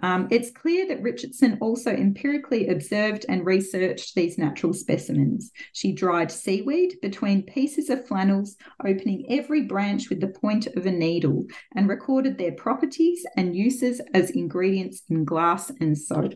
[0.03, 5.49] Um, it's clear that Richardson also empirically observed and researched these natural specimens.
[5.71, 10.91] She dried seaweed between pieces of flannels, opening every branch with the point of a
[10.91, 16.35] needle, and recorded their properties and uses as ingredients in glass and soap.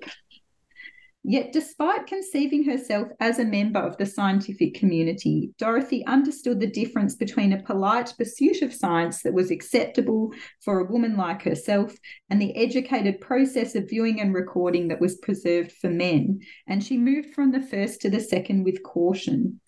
[1.29, 7.15] Yet, despite conceiving herself as a member of the scientific community, Dorothy understood the difference
[7.15, 10.31] between a polite pursuit of science that was acceptable
[10.63, 11.93] for a woman like herself
[12.29, 16.39] and the educated process of viewing and recording that was preserved for men.
[16.65, 19.59] And she moved from the first to the second with caution.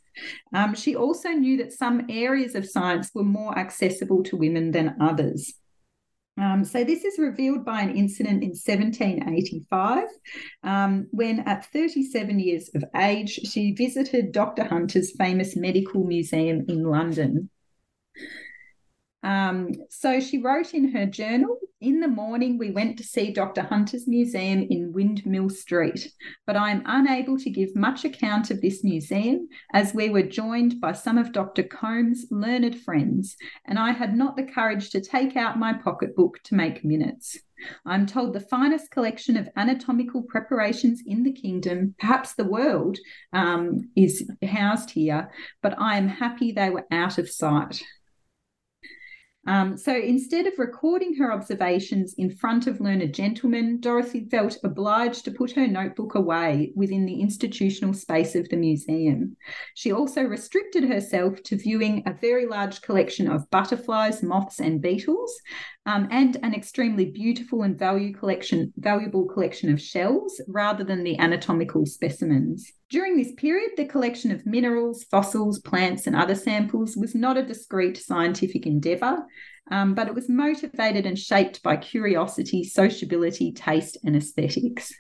[0.54, 4.96] Um, she also knew that some areas of science were more accessible to women than
[5.02, 5.59] others.
[6.40, 10.08] Um, so this is revealed by an incident in 1785
[10.64, 14.64] um, when, at 37 years of age, she visited Dr.
[14.64, 17.50] Hunter's famous medical museum in London.
[19.22, 23.62] Um, so she wrote in her journal In the morning, we went to see Dr.
[23.62, 26.12] Hunter's museum in Windmill Street,
[26.46, 30.82] but I am unable to give much account of this museum as we were joined
[30.82, 31.64] by some of Dr.
[31.64, 36.56] Combe's learned friends, and I had not the courage to take out my pocketbook to
[36.56, 37.38] make minutes.
[37.86, 42.98] I'm told the finest collection of anatomical preparations in the kingdom, perhaps the world,
[43.34, 45.30] um, is housed here,
[45.62, 47.82] but I am happy they were out of sight.
[49.48, 55.26] Um, so instead of recording her observations in front of learned gentlemen, Dorothy felt obliged
[55.26, 59.38] to put her notebook away within the institutional space of the museum.
[59.76, 65.34] She also restricted herself to viewing a very large collection of butterflies, moths, and beetles,
[65.90, 71.18] um, and an extremely beautiful and value collection, valuable collection of shells rather than the
[71.18, 72.72] anatomical specimens.
[72.92, 77.46] During this period, the collection of minerals, fossils, plants, and other samples was not a
[77.46, 79.26] discrete scientific endeavour,
[79.72, 84.94] um, but it was motivated and shaped by curiosity, sociability, taste, and aesthetics.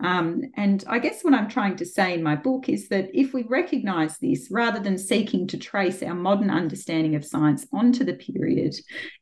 [0.00, 3.32] Um, and I guess what I'm trying to say in my book is that if
[3.32, 8.14] we recognize this, rather than seeking to trace our modern understanding of science onto the
[8.14, 8.74] period,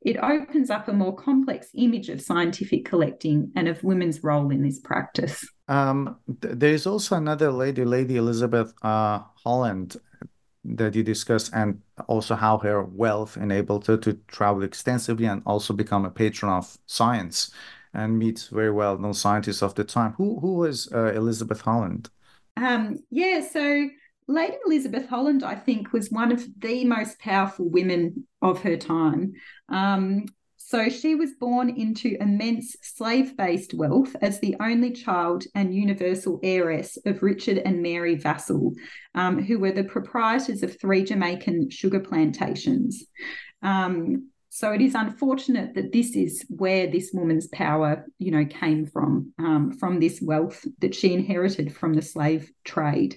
[0.03, 4.63] it opens up a more complex image of scientific collecting and of women's role in
[4.63, 5.47] this practice.
[5.69, 9.97] Um, th- there is also another lady, Lady Elizabeth uh, Holland,
[10.65, 15.75] that you discussed, and also how her wealth enabled her to travel extensively and also
[15.75, 17.51] become a patron of science
[17.95, 20.13] and meet very well known scientists of the time.
[20.13, 22.11] Who who was uh, Elizabeth Holland?
[22.57, 23.89] Um, yeah, so
[24.27, 29.33] Lady Elizabeth Holland, I think, was one of the most powerful women of her time.
[29.69, 30.27] Um,
[30.57, 36.41] so she was born into immense slave based wealth as the only child and universal
[36.43, 38.73] heiress of Richard and Mary Vassall,
[39.15, 43.05] um, who were the proprietors of three Jamaican sugar plantations.
[43.63, 48.87] Um, so it is unfortunate that this is where this woman's power, you know, came
[48.87, 53.17] from, um, from this wealth that she inherited from the slave trade.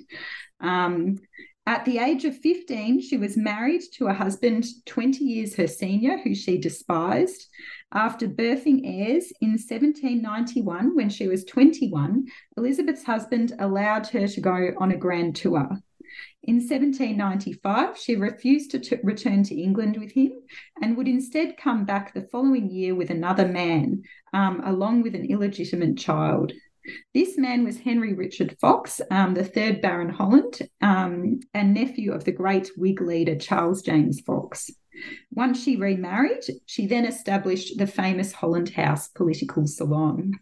[0.61, 1.19] Um,
[1.67, 6.17] at the age of 15, she was married to a husband 20 years her senior,
[6.17, 7.45] who she despised.
[7.93, 12.25] After birthing heirs in 1791, when she was 21,
[12.57, 15.69] Elizabeth's husband allowed her to go on a grand tour.
[16.47, 20.31] In 1795, she refused to t- return to England with him
[20.81, 25.25] and would instead come back the following year with another man, um, along with an
[25.25, 26.53] illegitimate child.
[27.13, 32.23] This man was Henry Richard Fox, um, the third Baron Holland, um, and nephew of
[32.23, 34.71] the great Whig leader Charles James Fox.
[35.31, 40.39] Once she remarried, she then established the famous Holland House political salon.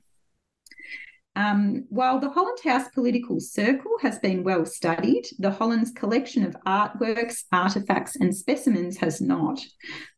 [1.36, 6.56] Um, while the Holland House political circle has been well studied, the Hollands collection of
[6.66, 9.60] artworks, artefacts, and specimens has not.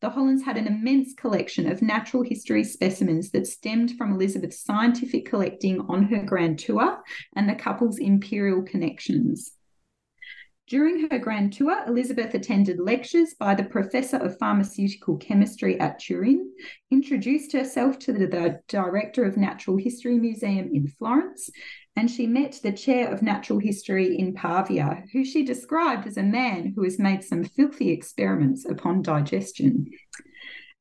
[0.01, 5.25] The Hollands had an immense collection of natural history specimens that stemmed from Elizabeth's scientific
[5.27, 6.99] collecting on her grand tour
[7.35, 9.56] and the couple's imperial connections.
[10.67, 16.51] During her grand tour, Elizabeth attended lectures by the Professor of Pharmaceutical Chemistry at Turin,
[16.91, 21.49] introduced herself to the, the, Director of Natural History Museum in Florence,
[21.95, 26.23] and she met the Chair of Natural History in Pavia, who she described as a
[26.23, 29.89] man who has made some filthy experiments upon digestion.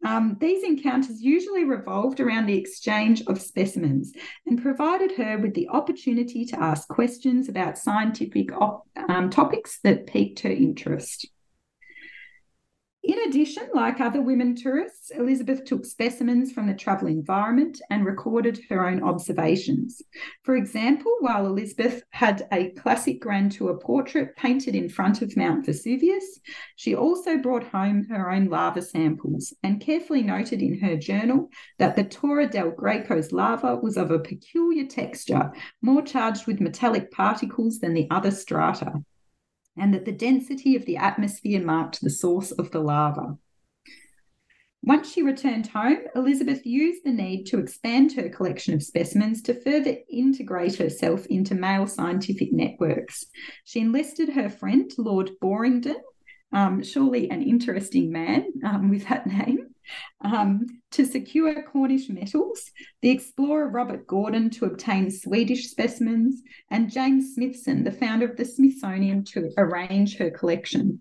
[0.05, 4.12] Um, these encounters usually revolved around the exchange of specimens
[4.47, 10.07] and provided her with the opportunity to ask questions about scientific op- um, topics that
[10.07, 11.28] piqued her interest.
[13.07, 18.59] In addition, like other women tourists, Elizabeth took specimens from the travel environment and recorded
[18.69, 20.03] her own observations.
[20.43, 25.65] For example, while Elizabeth had a classic Grand Tour portrait painted in front of Mount
[25.65, 26.41] Vesuvius,
[26.75, 31.49] she also brought home her own lava samples and carefully noted in her journal
[31.79, 37.13] that the Torre del Greco's lava was of a peculiar texture, more charged with metallic
[37.13, 39.01] particles than the other strata
[39.77, 43.39] and that the density of the atmosphere marked the source of the lava.
[44.83, 49.53] Once she returned home, Elizabeth used the need to expand her collection of specimens to
[49.53, 53.27] further integrate herself into male scientific networks.
[53.64, 55.97] She enlisted her friend, Lord Boringdon,
[56.53, 59.74] um, surely an interesting man um, with that name,
[60.22, 62.70] um, to secure Cornish metals,
[63.03, 68.45] the explorer Robert Gordon to obtain Swedish specimens, and James Smithson, the founder of the
[68.45, 71.01] Smithsonian, to arrange her collection.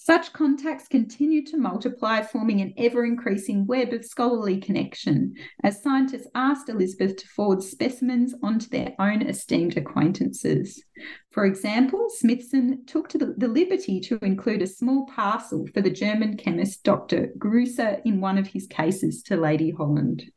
[0.00, 5.34] Such contacts continue to multiply, forming an ever increasing web of scholarly connection
[5.64, 10.84] as scientists asked Elizabeth to forward specimens onto their own esteemed acquaintances.
[11.32, 16.36] For example, Smithson took the, the, liberty to include a small parcel for the German
[16.36, 17.32] chemist Dr.
[17.36, 20.30] Greuser in one of his cases to Lady Holland.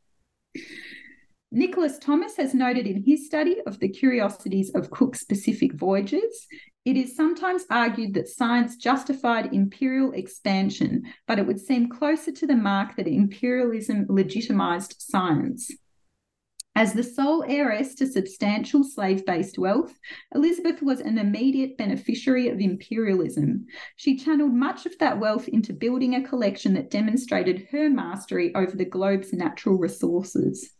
[1.54, 6.48] Nicholas Thomas has noted in his study of the curiosities of Cook's Pacific voyages
[6.84, 12.46] it is sometimes argued that science justified imperial expansion, but it would seem closer to
[12.46, 15.70] the mark that imperialism legitimized science.
[16.74, 19.96] As the sole heiress to substantial slave based wealth,
[20.34, 23.66] Elizabeth was an immediate beneficiary of imperialism.
[23.94, 28.74] She channeled much of that wealth into building a collection that demonstrated her mastery over
[28.74, 30.72] the globe's natural resources.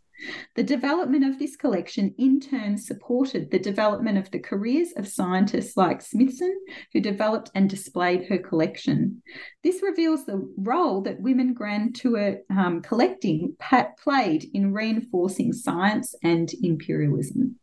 [0.55, 5.75] The development of this collection in turn supported the development of the careers of scientists
[5.75, 6.59] like Smithson,
[6.91, 9.21] who developed and displayed her collection.
[9.63, 13.55] This reveals the role that women Grand Tour um, collecting
[14.03, 17.59] played in reinforcing science and imperialism.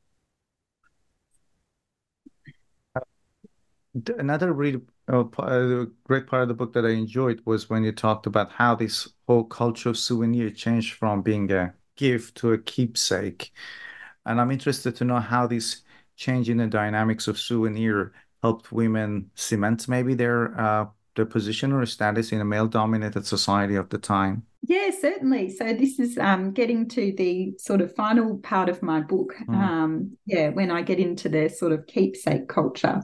[4.18, 4.80] Another really
[5.12, 8.52] uh, uh, great part of the book that I enjoyed was when you talked about
[8.52, 13.52] how this whole culture of souvenir changed from being a give to a keepsake.
[14.26, 15.82] And I'm interested to know how this
[16.16, 18.12] change in the dynamics of souvenir
[18.42, 20.86] helped women cement maybe their uh,
[21.16, 24.42] their position or status in a male-dominated society of the time.
[24.62, 25.50] Yeah, certainly.
[25.50, 29.34] So this is um, getting to the sort of final part of my book.
[29.48, 29.54] Mm.
[29.54, 33.02] Um, yeah, when I get into the sort of keepsake culture.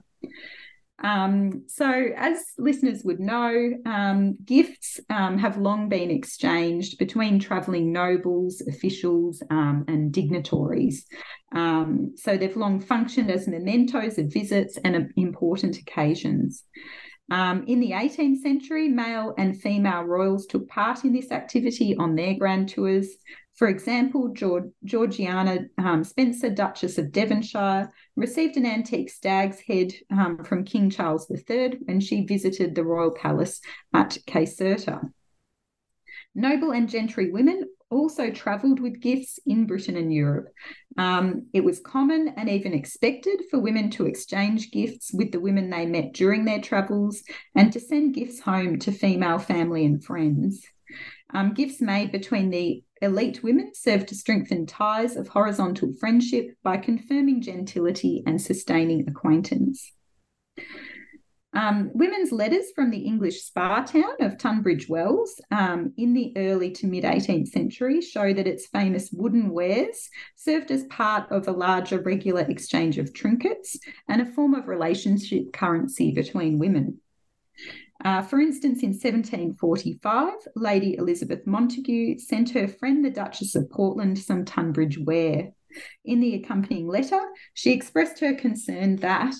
[1.03, 7.93] Um, so, as listeners would know, um, gifts um, have long been exchanged between travelling
[7.93, 11.07] nobles, officials, um, and dignitaries.
[11.55, 16.65] Um, so, they've long functioned as mementos of visits and important occasions.
[17.31, 22.15] Um, in the 18th century, male and female royals took part in this activity on
[22.15, 23.09] their grand tours.
[23.57, 25.67] For example, George, Georgiana
[26.03, 32.01] Spencer, Duchess of Devonshire, received an antique stag's head um, from King Charles III when
[32.01, 33.61] she visited the royal palace
[33.93, 35.13] at Caserta.
[36.35, 40.49] Noble and gentry women also travelled with gifts in Britain and Europe.
[40.99, 45.71] Um, it was common and even expected for women to exchange gifts with the women
[45.71, 47.23] they met during their travels
[47.55, 50.65] and to send gifts home to female family and friends.
[51.33, 56.77] Um, gifts made between the elite women served to strengthen ties of horizontal friendship by
[56.77, 59.93] confirming gentility and sustaining acquaintance.
[61.57, 66.71] Um, women's letters from the English spa town of Tunbridge Wells um, in the early
[66.73, 71.53] to mid 18th century show that its famous wooden wares served as part of a
[71.53, 77.01] larger regular exchange of trinkets and a form of relationship currency between women.
[78.05, 84.19] Uh, for instance, in 1745, Lady Elizabeth Montagu sent her friend the Duchess of Portland
[84.19, 85.53] some Tunbridge ware.
[86.05, 87.21] In the accompanying letter,
[87.55, 89.35] she expressed her concern that,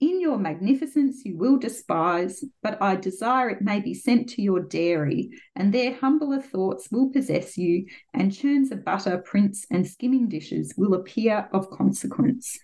[0.00, 4.60] in your magnificence you will despise, but I desire it may be sent to your
[4.60, 10.28] dairy, and there humbler thoughts will possess you, and churns of butter, prints, and skimming
[10.28, 12.58] dishes will appear of consequence.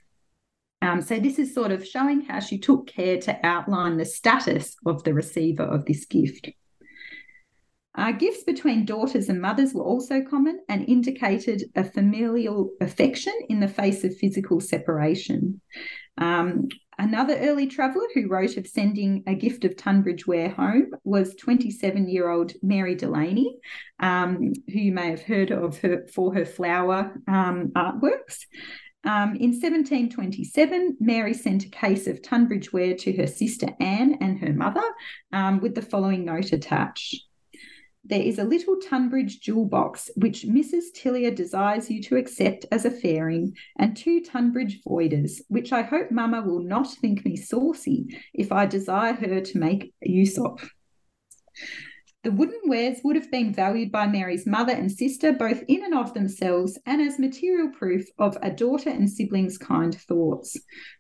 [0.83, 4.77] Um, so, this is sort of showing how she took care to outline the status
[4.87, 6.51] of the receiver of this gift.
[7.97, 13.61] Uh, gifts between daughters and mothers were also common and indicated a familial affection in
[13.61, 15.61] the face of physical separation.
[16.17, 16.69] Um,
[16.99, 22.09] another early traveller who wrote of sending a gift of Tunbridge ware home was 27
[22.09, 23.57] year old Mary Delany,
[23.99, 28.45] um, who you may have heard of her for her flower um, artworks.
[29.05, 34.39] Um, in 1727, Mary sent a case of Tunbridge ware to her sister Anne and
[34.39, 34.85] her mother
[35.33, 37.25] um, with the following note attached
[38.05, 40.85] there is a little Tunbridge jewel box which Mrs.
[40.95, 46.11] Tillier desires you to accept as a fairing, and two Tunbridge voiders, which I hope
[46.11, 50.71] Mamma will not think me saucy if I desire her to make use of.
[52.23, 55.95] The wooden wares would have been valued by Mary's mother and sister both in and
[55.95, 60.55] of themselves and as material proof of a daughter and siblings' kind thoughts.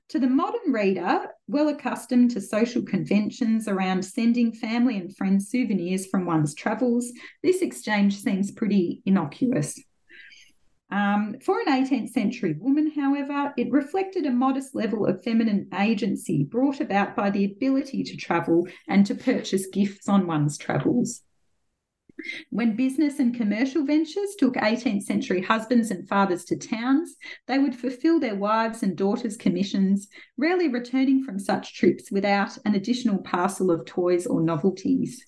[0.08, 6.06] To the modern reader, well accustomed to social conventions around sending family and friends souvenirs
[6.06, 7.12] from one's travels,
[7.42, 9.78] this exchange seems pretty innocuous.
[10.90, 16.42] Um, for an 18th century woman, however, it reflected a modest level of feminine agency
[16.42, 21.22] brought about by the ability to travel and to purchase gifts on one's travels.
[22.50, 27.16] When business and commercial ventures took 18th century husbands and fathers to towns,
[27.46, 32.74] they would fulfill their wives' and daughters' commissions, rarely returning from such trips without an
[32.74, 35.24] additional parcel of toys or novelties.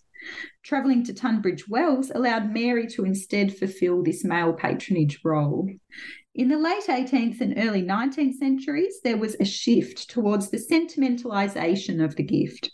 [0.63, 5.69] Travelling to Tunbridge Wells allowed Mary to instead fulfil this male patronage role.
[6.35, 12.03] In the late 18th and early 19th centuries, there was a shift towards the sentimentalisation
[12.03, 12.71] of the gift.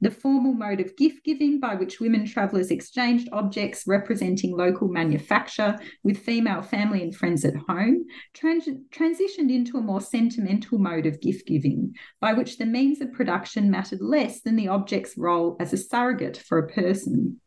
[0.00, 5.78] The formal mode of gift giving, by which women travellers exchanged objects representing local manufacture
[6.02, 11.20] with female family and friends at home, trans- transitioned into a more sentimental mode of
[11.20, 15.74] gift giving, by which the means of production mattered less than the object's role as
[15.74, 17.41] a surrogate for a person.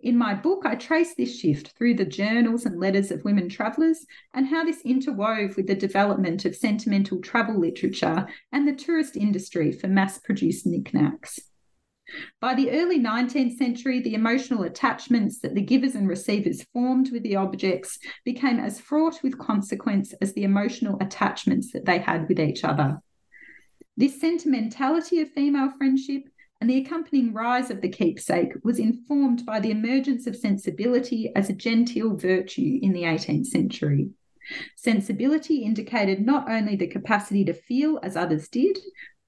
[0.00, 4.06] In my book, I trace this shift through the journals and letters of women travellers
[4.34, 9.72] and how this interwove with the development of sentimental travel literature and the tourist industry
[9.72, 11.38] for mass produced knickknacks.
[12.40, 17.22] By the early 19th century, the emotional attachments that the givers and receivers formed with
[17.22, 22.40] the objects became as fraught with consequence as the emotional attachments that they had with
[22.40, 23.00] each other.
[23.96, 26.22] This sentimentality of female friendship
[26.60, 31.48] and the accompanying rise of the keepsake was informed by the emergence of sensibility as
[31.48, 34.10] a genteel virtue in the 18th century.
[34.76, 38.78] Sensibility indicated not only the capacity to feel as others did,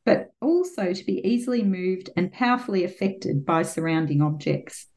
[0.04, 4.88] but also to be easily moved and powerfully affected by surrounding objects.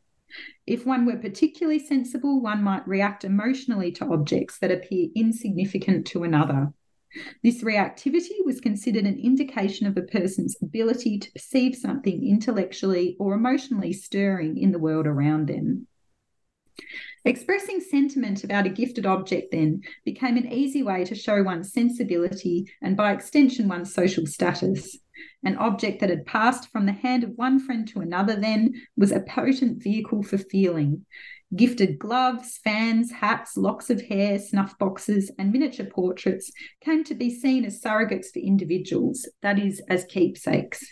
[0.65, 6.23] If one were particularly sensible, one might react emotionally to objects that appear insignificant to
[6.23, 6.73] another.
[7.43, 13.33] This reactivity was considered an indication of a person's ability to perceive something intellectually or
[13.33, 15.87] emotionally stirring in the world around them.
[17.23, 22.67] Expressing sentiment about a gifted object then became an easy way to show one's sensibility
[22.81, 24.97] and, by extension, one's social status.
[25.43, 29.11] An object that had passed from the hand of one friend to another then was
[29.11, 31.05] a potent vehicle for feeling,
[31.55, 37.29] Gifted gloves, fans, hats, locks of hair, snuff boxes, and miniature portraits came to be
[37.29, 40.83] seen as surrogates for individuals, that is, as keepsakes.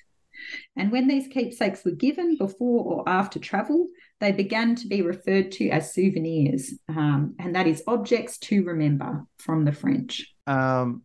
[0.76, 3.88] And when these keepsakes were given before or after travel,
[4.20, 9.26] they began to be referred to as souvenirs, um, and that is objects to remember
[9.38, 10.34] from the French.
[10.48, 11.02] Um,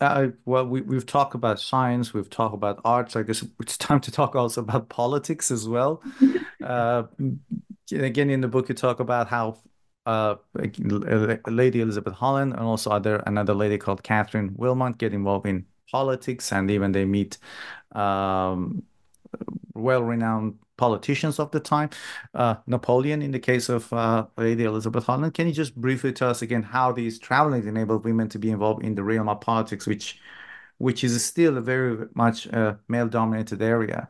[0.00, 3.16] uh, well, we, we've talked about science, we've talked about arts.
[3.16, 6.02] I guess it's time to talk also about politics as well.
[6.64, 7.04] uh,
[7.92, 9.58] again, in the book, you talk about how
[10.06, 10.36] uh,
[11.46, 16.52] Lady Elizabeth Holland and also other another lady called Catherine Wilmot get involved in politics,
[16.52, 17.38] and even they meet
[17.92, 18.82] um,
[19.74, 21.90] well-renowned politicians of the time.
[22.34, 26.30] Uh, Napoleon, in the case of uh, Lady Elizabeth Holland, can you just briefly tell
[26.30, 29.86] us again how these travelings enabled women to be involved in the realm of politics,
[29.86, 30.20] which
[30.78, 34.08] which is still a very much a male-dominated area?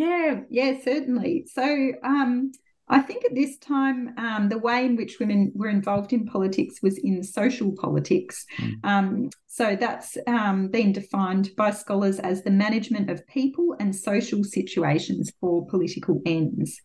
[0.00, 1.44] Yeah, yeah, certainly.
[1.52, 2.52] So, um,
[2.88, 6.76] I think at this time, um, the way in which women were involved in politics
[6.82, 8.46] was in social politics.
[8.58, 8.74] Mm.
[8.82, 14.42] Um, so that's um, been defined by scholars as the management of people and social
[14.42, 16.80] situations for political ends.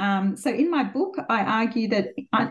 [0.00, 2.08] Um, so, in my book, I argue that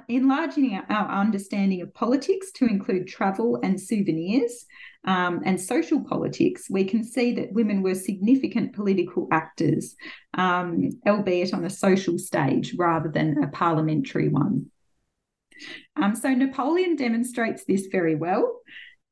[0.07, 4.65] enlarging our understanding of politics to include travel and souvenirs
[5.05, 9.95] um, and social politics, we can see that women were significant political actors,
[10.35, 14.67] um, albeit on a social stage rather than a parliamentary one.
[15.95, 18.61] Um, so, Napoleon demonstrates this very well.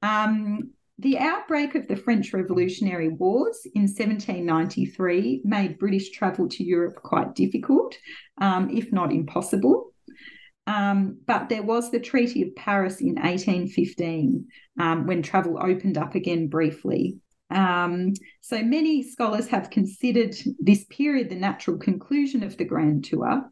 [0.02, 6.96] Um, the outbreak of the French Revolutionary Wars in 1793 made British travel to Europe
[6.96, 7.98] quite difficult,
[8.42, 9.89] um, if not impossible.
[10.70, 14.46] Um, but there was the Treaty of Paris in 1815
[14.80, 17.18] um, when travel opened up again briefly.
[17.50, 23.50] Um, so many scholars have considered this period the natural conclusion of the Grand Tour.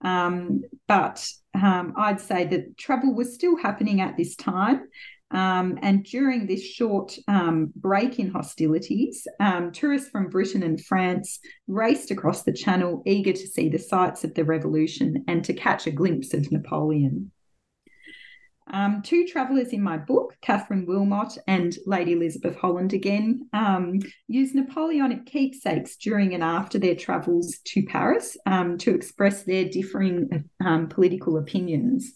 [0.00, 4.88] Um, but um, I'd say that travel was still happening at this time,
[5.32, 11.40] um, and during this short um, break in hostilities, um, tourists from Britain and France
[11.66, 15.86] raced across the Channel, eager to see the sights of the revolution and to catch
[15.86, 17.32] a glimpse of Napoleon.
[18.72, 24.56] Um, two travellers in my book, Catherine Wilmot and Lady Elizabeth Holland again, um, used
[24.56, 30.48] Napoleonic keepsakes during and after their travels to Paris um, to express their differing
[30.90, 32.14] political opinions.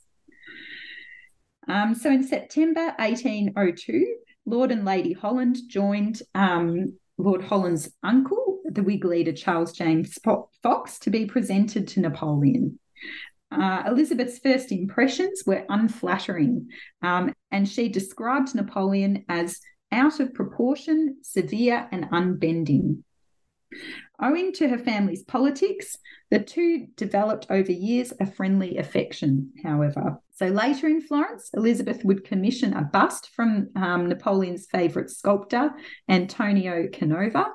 [1.71, 8.83] Um, so in September 1802, Lord and Lady Holland joined um, Lord Holland's uncle, the
[8.83, 10.18] Whig leader Charles James
[10.62, 12.81] Fox, to be presented to Napoleon.
[13.53, 16.71] Uh, Elizabeth's first impressions were unflattering,
[17.03, 19.61] um, and she described Napoleon as
[19.93, 23.05] out of proportion, severe, and unbending.
[24.23, 25.97] Owing to her family's politics,
[26.31, 30.21] the two developed over years a friendly affection, however.
[30.33, 35.71] So later in Florence, Elizabeth would commission a bust from um, Napoleon's favourite sculptor,
[36.09, 37.47] Antonio Canova,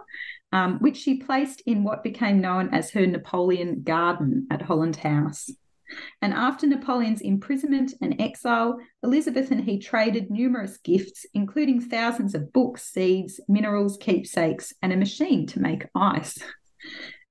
[0.51, 5.51] um, which she placed in what became known as her Napoleon Garden at Holland House.
[6.21, 12.51] And after Napoleon's imprisonment and exile, Elizabeth and he traded numerous gifts, including thousands of
[12.53, 16.37] books, seeds, minerals, keepsakes, and a machine to make ice.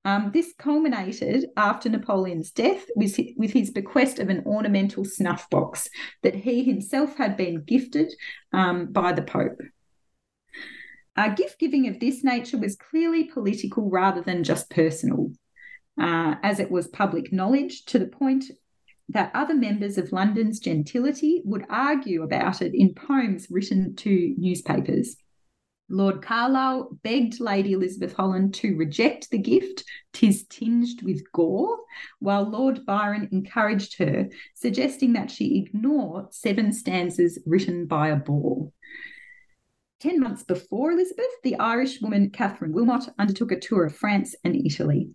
[0.06, 5.88] Um, this culminated after Napoleon's death with, with his bequest of an ornamental snuff box
[6.22, 8.12] that he himself had been gifted
[8.52, 9.60] um, by the Pope.
[11.16, 15.30] Uh, gift giving of this nature was clearly political rather than just personal
[16.00, 18.44] uh, as it was public knowledge to the point
[19.08, 25.16] that other members of London's gentility would argue about it in poems written to newspapers.
[25.90, 29.84] Lord Carlisle begged Lady Elizabeth Holland to reject the gift,
[30.14, 31.78] tis tinged with gore,
[32.20, 38.72] while Lord Byron encouraged her, suggesting that she ignore seven stanzas written by a bore.
[40.00, 44.56] Ten months before Elizabeth, the Irish woman Catherine Wilmot undertook a tour of France and
[44.56, 45.10] Italy.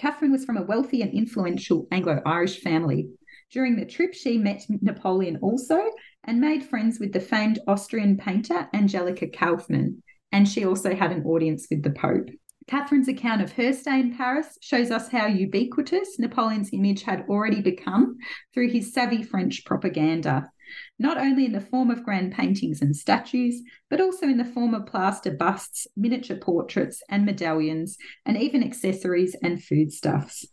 [0.00, 3.10] Catherine was from a wealthy and influential Anglo Irish family.
[3.52, 5.78] During the trip, she met Napoleon also
[6.24, 11.24] and made friends with the famed Austrian painter Angelica Kauffmann, and she also had an
[11.24, 12.30] audience with the Pope.
[12.66, 17.60] Catherine's account of her stay in Paris shows us how ubiquitous Napoleon's image had already
[17.60, 18.16] become
[18.54, 20.48] through his savvy French propaganda
[20.98, 24.74] not only in the form of grand paintings and statues, but also in the form
[24.74, 27.96] of plaster busts, miniature portraits, and medallions,
[28.26, 30.46] and even accessories and foodstuffs.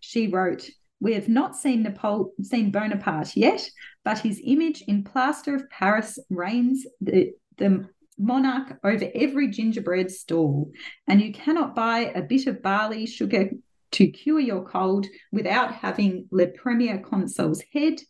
[0.00, 0.68] She wrote,
[1.00, 3.68] we have not seen, Napole- seen Bonaparte yet,
[4.04, 7.88] but his image in plaster of Paris reigns the, the
[8.18, 10.70] monarch over every gingerbread stall,
[11.08, 13.50] and you cannot buy a bit of barley sugar
[13.92, 18.00] to cure your cold without having Le Premier Consul's head,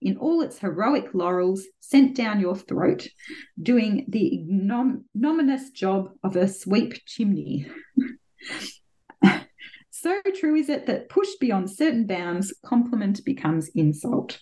[0.00, 3.06] in all its heroic laurels sent down your throat,
[3.60, 7.66] doing the ignominious job of a sweep chimney.
[9.90, 14.40] so true is it that pushed beyond certain bounds, compliment becomes insult.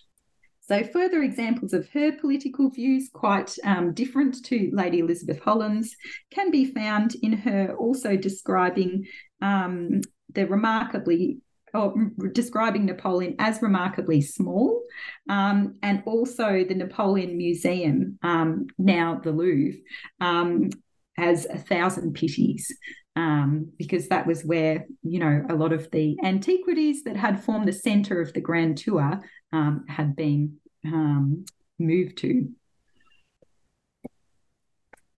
[0.61, 5.95] So, further examples of her political views, quite um, different to Lady Elizabeth Holland's,
[6.29, 9.07] can be found in her also describing
[9.41, 10.01] um,
[10.31, 11.39] the remarkably
[11.73, 11.93] or
[12.31, 14.81] describing Napoleon as remarkably small,
[15.29, 19.79] um, and also the Napoleon Museum, um, now the Louvre,
[20.19, 20.69] um,
[21.17, 22.73] as a thousand pities.
[23.15, 27.67] Um, because that was where you know a lot of the antiquities that had formed
[27.67, 29.19] the centre of the Grand Tour
[29.51, 31.45] um, had been um,
[31.77, 32.49] moved to.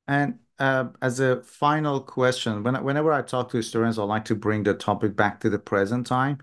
[0.08, 4.36] And uh, as a final question, when, whenever I talk to historians, I like to
[4.36, 6.38] bring the topic back to the present time.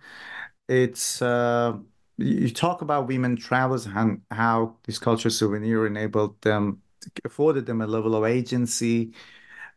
[0.68, 1.78] It's uh,
[2.16, 6.82] you talk about women travelers and how this cultural souvenir enabled them,
[7.24, 9.14] afforded them a level of agency.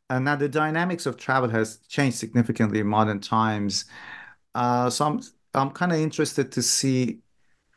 [0.09, 3.85] And now the dynamics of travel has changed significantly in modern times.
[4.55, 5.21] Uh, so I'm
[5.53, 7.21] I'm kind of interested to see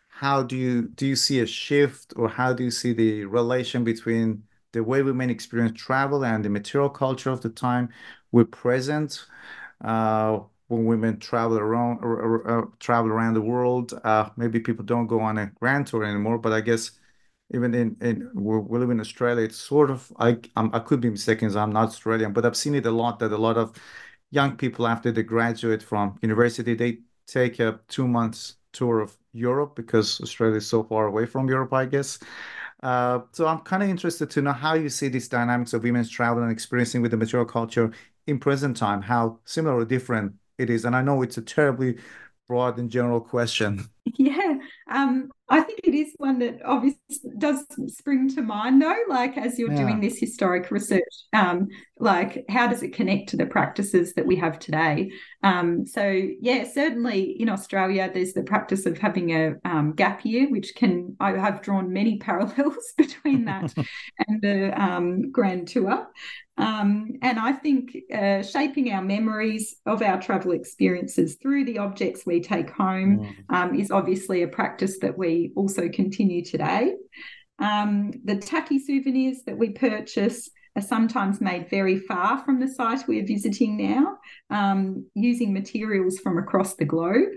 [0.09, 3.85] how do you do you see a shift or how do you see the relation
[3.85, 4.45] between
[4.75, 7.89] the way women experience travel and the material culture of the time
[8.33, 9.25] were present
[9.83, 13.95] uh, when women travel around or, or, or, travel around the world.
[14.05, 16.91] Uh, maybe people don't go on a grand tour anymore, but I guess
[17.55, 21.11] even in, in we live in Australia, it's sort of I I'm, i could be
[21.11, 23.77] mistaken, I'm not Australian, but I've seen it a lot that a lot of
[24.31, 29.77] young people after they graduate from university they take a two months tour of Europe
[29.77, 32.19] because Australia is so far away from Europe, I guess.
[32.85, 36.11] Uh, so I'm kind of interested to know how you see these dynamics of women's
[36.11, 37.93] travel and experiencing with the material culture
[38.27, 40.85] in present time, how similar or different it is.
[40.85, 41.99] And I know it's a terribly
[42.49, 43.89] broad and general question.
[44.17, 44.59] Yeah,
[44.91, 48.99] um, I think it is one that obviously does spring to mind, though.
[49.09, 49.79] Like as you're yeah.
[49.79, 51.69] doing this historic research, um,
[51.99, 55.11] like how does it connect to the practices that we have today?
[55.43, 60.51] Um, so yeah, certainly in Australia, there's the practice of having a um, gap year,
[60.51, 63.75] which can I have drawn many parallels between that
[64.29, 66.07] and the um, Grand Tour.
[66.57, 72.25] Um, and I think uh, shaping our memories of our travel experiences through the objects
[72.25, 73.55] we take home mm.
[73.55, 76.95] um, is obviously a practice that we also continue today.
[77.59, 83.07] Um, the tacky souvenirs that we purchase are sometimes made very far from the site
[83.07, 84.19] we're visiting now,
[84.51, 87.33] um, using materials from across the globe.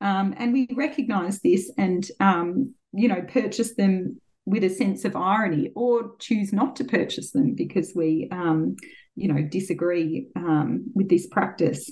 [0.00, 4.20] Um, and we recognise this and, um, you know, purchase them
[4.50, 8.76] with a sense of irony or choose not to purchase them because we, um,
[9.16, 11.90] you know, disagree um, with this practice.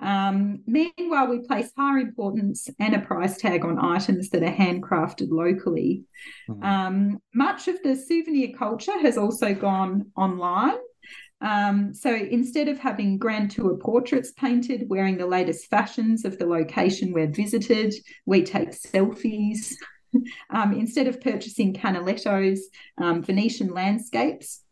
[0.00, 5.28] Um, meanwhile, we place higher importance and a price tag on items that are handcrafted
[5.30, 6.04] locally.
[6.48, 6.62] Mm-hmm.
[6.62, 10.78] Um, much of the souvenir culture has also gone online.
[11.40, 16.46] Um, so instead of having grand tour portraits painted wearing the latest fashions of the
[16.46, 17.94] location we're visited,
[18.26, 19.72] we take selfies.
[20.50, 22.60] um, instead of purchasing canalettos,
[22.98, 24.62] um, Venetian landscapes,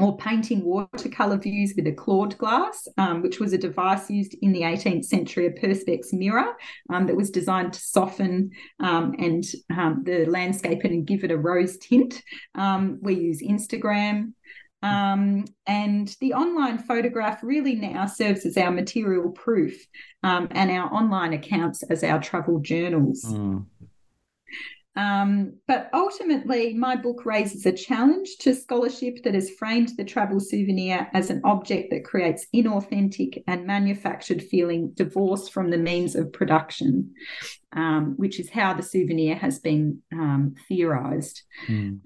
[0.00, 4.52] or painting watercolour views with a Claude glass, um, which was a device used in
[4.52, 6.56] the 18th century, a perspex mirror
[6.88, 9.44] um, that was designed to soften um, and
[9.76, 12.22] um, the landscape and give it a rose tint.
[12.54, 14.32] Um, we use Instagram.
[14.82, 19.86] Um, and the online photograph really now serves as our material proof
[20.22, 23.22] and our online accounts as our travel journals.
[23.24, 23.66] Mm.
[24.96, 30.40] Um, but ultimately, my book raises a challenge to scholarship that has framed the travel
[30.40, 36.32] souvenir as an object that creates inauthentic and manufactured feeling divorced from the means of
[36.32, 37.12] production,
[37.72, 41.42] um, which is how the souvenir has been um, theorized.
[41.68, 42.00] Mm.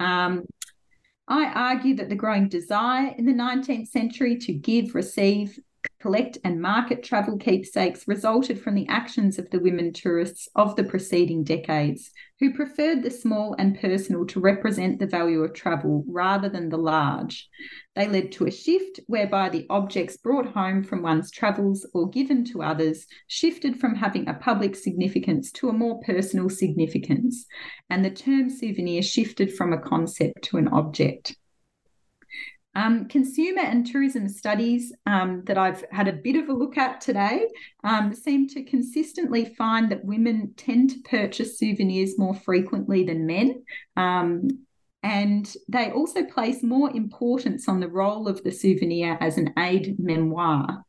[1.27, 5.59] I argue that the growing desire in the 19th century to give, receive,
[6.05, 10.85] collect and market travel keepsakes resulted from the actions of the women tourists of the
[10.85, 16.47] preceding decades, who preferred the small and personal to represent the value of travel rather
[16.47, 17.49] than the large.
[17.97, 22.45] They led to a shift whereby the objects brought home from one's travels or given
[22.53, 27.47] to others shifted from having a public significance to a more personal significance,
[27.89, 31.35] and the term souvenir shifted from a concept to an object.
[32.75, 37.01] Um, consumer and tourism studies um, that I've had a bit of a look at
[37.01, 37.47] today
[37.85, 43.63] um, seem to consistently find that women tend to purchase souvenirs more frequently than men.
[43.97, 44.49] Um,
[45.03, 49.97] and they also place more importance on the role of the souvenir as an aide
[49.99, 50.83] memoire.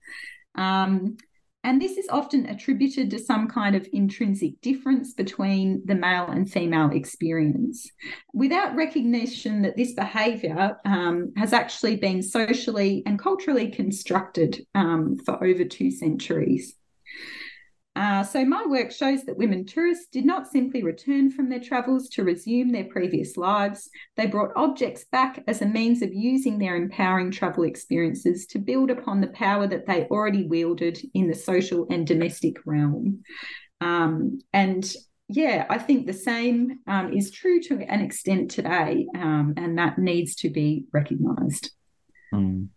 [1.65, 6.49] And this is often attributed to some kind of intrinsic difference between the male and
[6.49, 7.89] female experience,
[8.35, 15.43] without recognition that this behaviour um, has actually been socially and culturally constructed um, for
[15.43, 16.75] over two centuries.
[17.95, 22.09] Uh, so, my work shows that women tourists did not simply return from their travels
[22.09, 23.89] to resume their previous lives.
[24.17, 28.91] They brought objects back as a means of using their empowering travel experiences to build
[28.91, 33.23] upon the power that they already wielded in the social and domestic realm.
[33.79, 34.93] Um, and
[35.29, 39.97] yeah, I think the same um, is true to an extent today, um, and that
[39.97, 41.71] needs to be recognised.
[42.33, 42.67] Mm.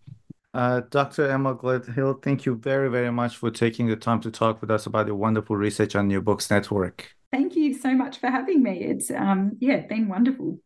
[0.58, 1.30] Uh, Dr.
[1.30, 4.86] Emma Gleadhill, thank you very, very much for taking the time to talk with us
[4.86, 7.14] about your wonderful research on New Books Network.
[7.30, 8.82] Thank you so much for having me.
[8.82, 10.58] It's um, yeah, been wonderful.